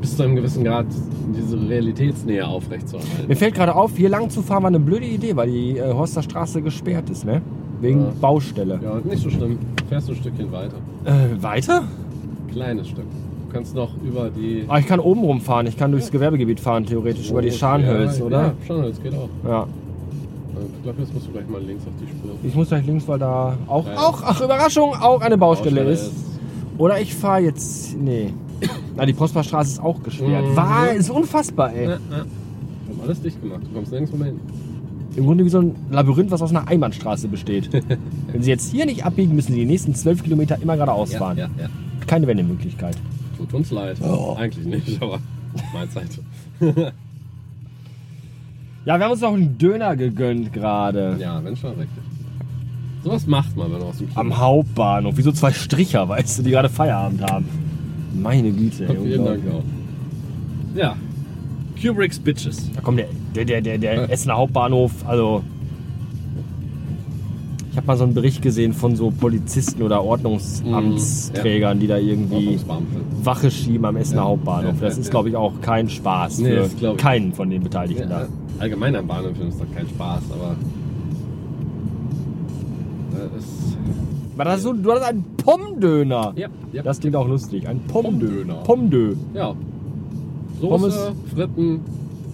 [0.02, 0.86] bis zu einem gewissen Grad
[1.34, 3.28] diese Realitätsnähe aufrechtzuerhalten.
[3.28, 5.94] Mir fällt gerade auf, hier lang zu fahren war eine blöde Idee, weil die äh,
[5.94, 7.40] Horster Straße gesperrt ist, ne?
[7.80, 8.12] Wegen Ja.
[8.20, 8.80] Baustelle.
[8.82, 9.58] Ja, nicht so schlimm.
[9.88, 10.76] Fährst du ein Stückchen weiter.
[11.04, 11.84] Äh, weiter?
[12.52, 13.04] Kleines Stück.
[13.48, 14.64] Du kannst noch über die.
[14.68, 15.66] Ah, ich kann oben rumfahren.
[15.66, 17.30] Ich kann durchs Gewerbegebiet fahren, theoretisch.
[17.30, 18.42] über die Scharnhölz, ja, oder?
[18.42, 19.28] Ja, Scharnhölz geht auch.
[19.48, 19.66] Ja.
[20.78, 22.30] Ich glaube, jetzt musst du gleich mal links auf die Spur.
[22.42, 23.96] Ich muss gleich links, weil da auch, Ja.
[23.96, 26.12] auch, ach Überraschung, auch eine Baustelle, Baustelle ist.
[26.78, 28.32] Oder ich fahre jetzt, nee.
[28.96, 30.44] Na, die Prosperstraße ist auch gesperrt.
[30.50, 30.56] Mhm.
[30.56, 31.84] War, ist unfassbar, ey.
[31.84, 31.98] Ja, ja.
[32.10, 33.60] Wir haben alles dicht gemacht.
[33.64, 34.40] Du kommst nirgends mehr hin.
[35.16, 37.70] Im Grunde wie so ein Labyrinth, was aus einer Einbahnstraße besteht.
[38.32, 41.18] Wenn Sie jetzt hier nicht abbiegen, müssen Sie die nächsten zwölf Kilometer immer geradeaus Ja,
[41.18, 41.38] fahren.
[41.38, 41.68] ja, ja.
[42.06, 42.96] Keine Wendemöglichkeit.
[43.38, 43.96] Tut uns leid.
[44.02, 44.34] Oh.
[44.38, 45.18] Eigentlich nicht, aber
[45.72, 46.08] Mahlzeit.
[48.84, 51.16] Ja, wir haben uns noch einen Döner gegönnt gerade.
[51.20, 51.88] Ja, wenn schon richtig.
[53.02, 55.16] Sowas macht man, wenn man aus dem Kino Am Hauptbahnhof.
[55.16, 57.46] Wie so zwei Stricher, weißt du, die gerade Feierabend haben.
[58.14, 58.86] Meine Güte.
[58.88, 59.62] ey, Vielen Dank auch.
[60.78, 60.94] Ja.
[61.80, 62.70] Kubrick's Bitches.
[62.74, 65.42] Da kommt der, der, der, der, der Essener Hauptbahnhof, also.
[67.70, 72.58] Ich habe mal so einen Bericht gesehen von so Polizisten oder Ordnungsamtsträgern, die da irgendwie.
[73.22, 74.76] Wache schieben am Essener Ja, Hauptbahnhof.
[74.76, 75.10] ja, Das ja, ist, ja.
[75.10, 78.28] glaube ich, auch kein Spaß Nee, für keinen von den Beteiligten Ja, da.
[78.60, 80.56] allgemein am Bahnhof ist das kein Spaß, aber.
[83.12, 83.76] Das ist.
[84.38, 86.32] Das so, du hast einen Pommdöner.
[86.36, 86.82] Ja, ja.
[86.82, 87.68] Das klingt auch lustig.
[87.68, 88.54] Ein Pommdöner.
[88.54, 89.14] Pommdöner.
[89.14, 89.14] Pommdö.
[89.34, 89.54] ja.
[90.60, 91.12] Soße, Pommes.
[91.34, 91.80] Fritten,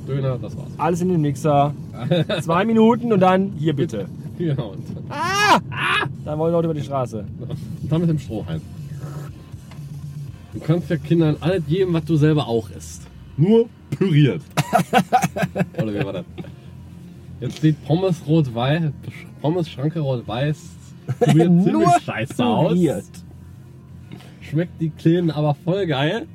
[0.06, 0.68] Döner, das war's.
[0.78, 1.74] Alles in den Mixer.
[2.42, 4.06] Zwei Minuten und dann hier bitte.
[4.38, 4.70] Genau.
[4.70, 5.60] Und Ah!
[6.24, 7.24] Dann wollen Leute über die Straße.
[7.88, 8.60] dann mit dem Strohhalm.
[10.54, 13.02] Du kannst ja Kindern alles geben, was du selber auch isst.
[13.36, 14.40] Nur püriert.
[15.80, 16.24] Oder wie war das?
[17.40, 18.90] Jetzt sieht Pommes rot-weiß,
[19.42, 20.56] Pommes Schranke rot-weiß,
[21.20, 22.72] püriert Nur ziemlich scheiße aus.
[22.72, 23.04] püriert.
[24.40, 26.26] Schmeckt die Kleinen aber voll geil.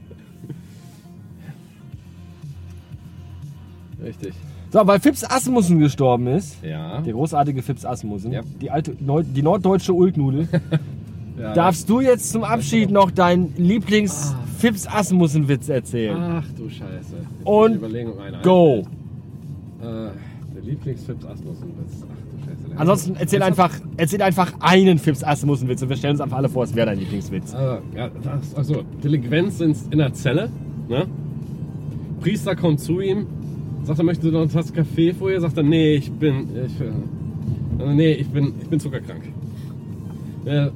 [4.03, 4.33] Richtig.
[4.71, 6.61] So, weil Fips Asmussen gestorben ist.
[6.63, 7.01] Ja.
[7.01, 8.31] Der großartige Fips Asmussen.
[8.31, 8.41] Ja.
[8.61, 10.47] Die alte, Neu die norddeutsche Ulknudel.
[11.39, 11.53] ja.
[11.53, 14.43] Darfst du jetzt zum Abschied noch deinen Lieblings Ah.
[14.57, 16.17] Fips Asmussen Witz erzählen?
[16.19, 17.15] Ach du Scheiße.
[17.15, 17.79] Jetzt Und
[18.43, 18.85] Go!
[19.79, 22.03] Äh, der Lieblingsfips Asmussen-Witz.
[22.03, 22.79] Ach du Scheiße.
[22.79, 26.49] Ansonsten erzähl einfach, erzähl einfach einen Fips Asmussen Witz und wir stellen uns einfach alle
[26.49, 27.53] vor, es wäre dein Lieblingswitz.
[27.53, 30.49] Ah, ja, das, also, Delinquenz in, in der Zelle.
[30.89, 31.05] Ne?
[32.19, 33.27] Priester kommt zu ihm,
[33.87, 35.41] sagt er, möchten Sie noch eine Tasse Kaffee vorher?
[35.41, 39.23] Sagt er, nee, ich bin, ich, äh, nee, ich bin, ich bin zuckerkrank.
[40.45, 40.71] Pfarrer-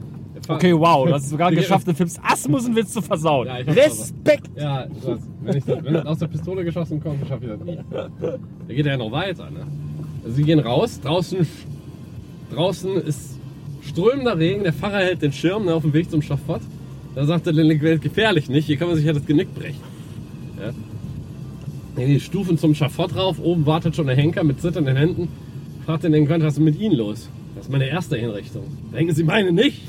[0.48, 3.48] Okay, wow, du hast es sogar geschafft, den Fips Asmussen Witz zu versauen.
[3.48, 4.50] Ja, Respekt!
[4.56, 7.62] Ja, das, wenn, ich das, wenn das aus der Pistole geschossen kommt, schaffe ich das
[7.64, 7.78] nie.
[7.92, 8.40] Da
[8.74, 9.50] geht er ja noch weiter.
[9.52, 9.60] Ne?
[10.24, 11.46] Also sie gehen raus, draußen,
[12.54, 13.38] draußen ist
[13.84, 16.62] strömender Regen, der Pfarrer hält den Schirm ne, auf dem Weg zum Schafott.
[17.14, 19.80] Da sagt der Delinquent, gefährlich nicht, hier kann man sich ja das Genick brechen.
[20.60, 20.72] Ja?
[21.98, 25.28] Die Stufen zum Schafott rauf, oben wartet schon der Henker mit zitternden Händen,
[25.86, 27.30] fragt den Delinquent, was ist mit Ihnen los?
[27.56, 28.64] Das ist meine erste Hinrichtung.
[28.94, 29.82] Denken Sie meine nicht?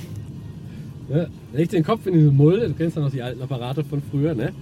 [1.08, 1.28] Ne?
[1.52, 4.34] Legt den Kopf in diese Mulde, du kennst ja noch die alten Apparate von früher,
[4.34, 4.52] ne?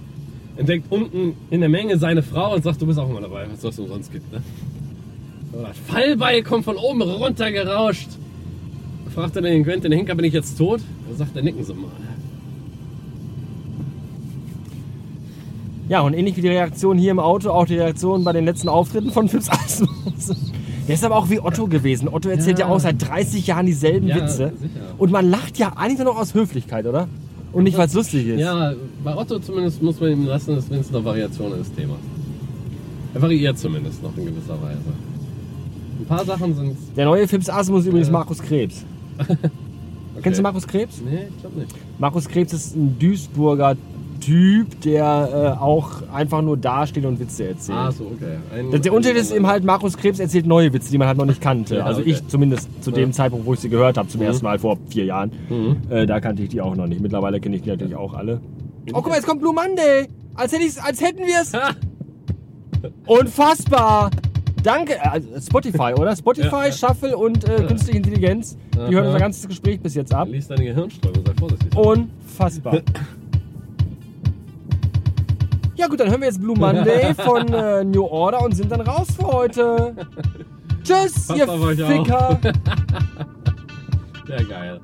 [0.57, 3.63] Entdeckt unten in der Menge seine Frau und sagt, du bist auch immer dabei, was
[3.63, 4.41] es umsonst gibt, ne?
[5.51, 8.09] Das Fallbeil kommt von oben runtergerauscht.
[9.13, 10.79] Fragt er den Quentin, den Henker, bin ich jetzt tot?
[11.09, 11.91] Da sagt er, nicken Sie mal.
[15.91, 18.69] Ja, und ähnlich wie die Reaktion hier im Auto, auch die Reaktion bei den letzten
[18.69, 20.37] Auftritten von Fips Asmussen.
[20.87, 22.07] Der ist aber auch wie Otto gewesen.
[22.07, 22.71] Otto erzählt ja, Ja.
[22.71, 24.53] auch seit 30 Jahren dieselben Ja, Witze.
[24.57, 24.71] sicher.
[24.97, 27.09] Und man lacht ja eigentlich nur noch aus Höflichkeit, oder?
[27.51, 28.39] Und nicht, weil es lustig ist.
[28.39, 28.71] Ja,
[29.03, 31.97] bei Otto zumindest muss man ihm lassen, dass wenigstens eine Variation des Themas.
[33.13, 34.79] Er variiert zumindest noch in gewisser Weise.
[35.99, 36.77] Ein paar Sachen sind.
[36.95, 38.13] Der neue Fips Asmus ist übrigens Ja.
[38.13, 38.85] Markus Krebs.
[40.23, 41.01] Kennst du Markus Krebs?
[41.03, 41.75] Nee, ich glaube nicht.
[41.99, 43.75] Markus Krebs ist ein Duisburger
[44.21, 47.77] Typ, der äh, auch einfach nur dasteht und Witze erzählt.
[47.77, 48.37] Ah, so, okay.
[48.55, 51.25] Ein, Der, Unterschied ist eben halt, Markus Krebs erzählt neue Witze, die man halt noch
[51.25, 51.77] nicht kannte.
[51.77, 52.11] Ja, also okay.
[52.11, 53.11] ich zumindest zu dem Ja.
[53.13, 54.27] Zeitpunkt, wo ich sie gehört habe, zum Mhm.
[54.27, 55.77] ersten Mal vor vier Jahren, Mhm.
[55.89, 57.01] äh, da kannte ich die auch noch nicht.
[57.01, 58.39] Mittlerweile kenne ich die natürlich auch alle.
[58.93, 60.07] Oh, guck mal, jetzt kommt Blue Monday.
[60.35, 61.51] Als, hätte ich's, als hätten wir es.
[63.05, 64.11] Unfassbar.
[64.63, 64.93] Danke.
[64.95, 66.15] Äh, also Spotify, oder?
[66.15, 66.71] Spotify, Ja, ja.
[66.71, 68.57] Shuffle und äh, künstliche Intelligenz.
[68.75, 70.27] Die hören unser ganzes Gespräch bis jetzt ab.
[70.31, 71.75] Lies deine Gehirnströme, sei vorsichtig.
[71.75, 72.79] Unfassbar.
[75.81, 78.81] Ja gut, dann hören wir jetzt Blue Monday von äh, New Order und sind dann
[78.81, 79.95] raus für heute.
[80.83, 81.87] Tschüss, Passt ihr.
[81.87, 82.39] Ficker.
[84.27, 84.79] Sehr geil.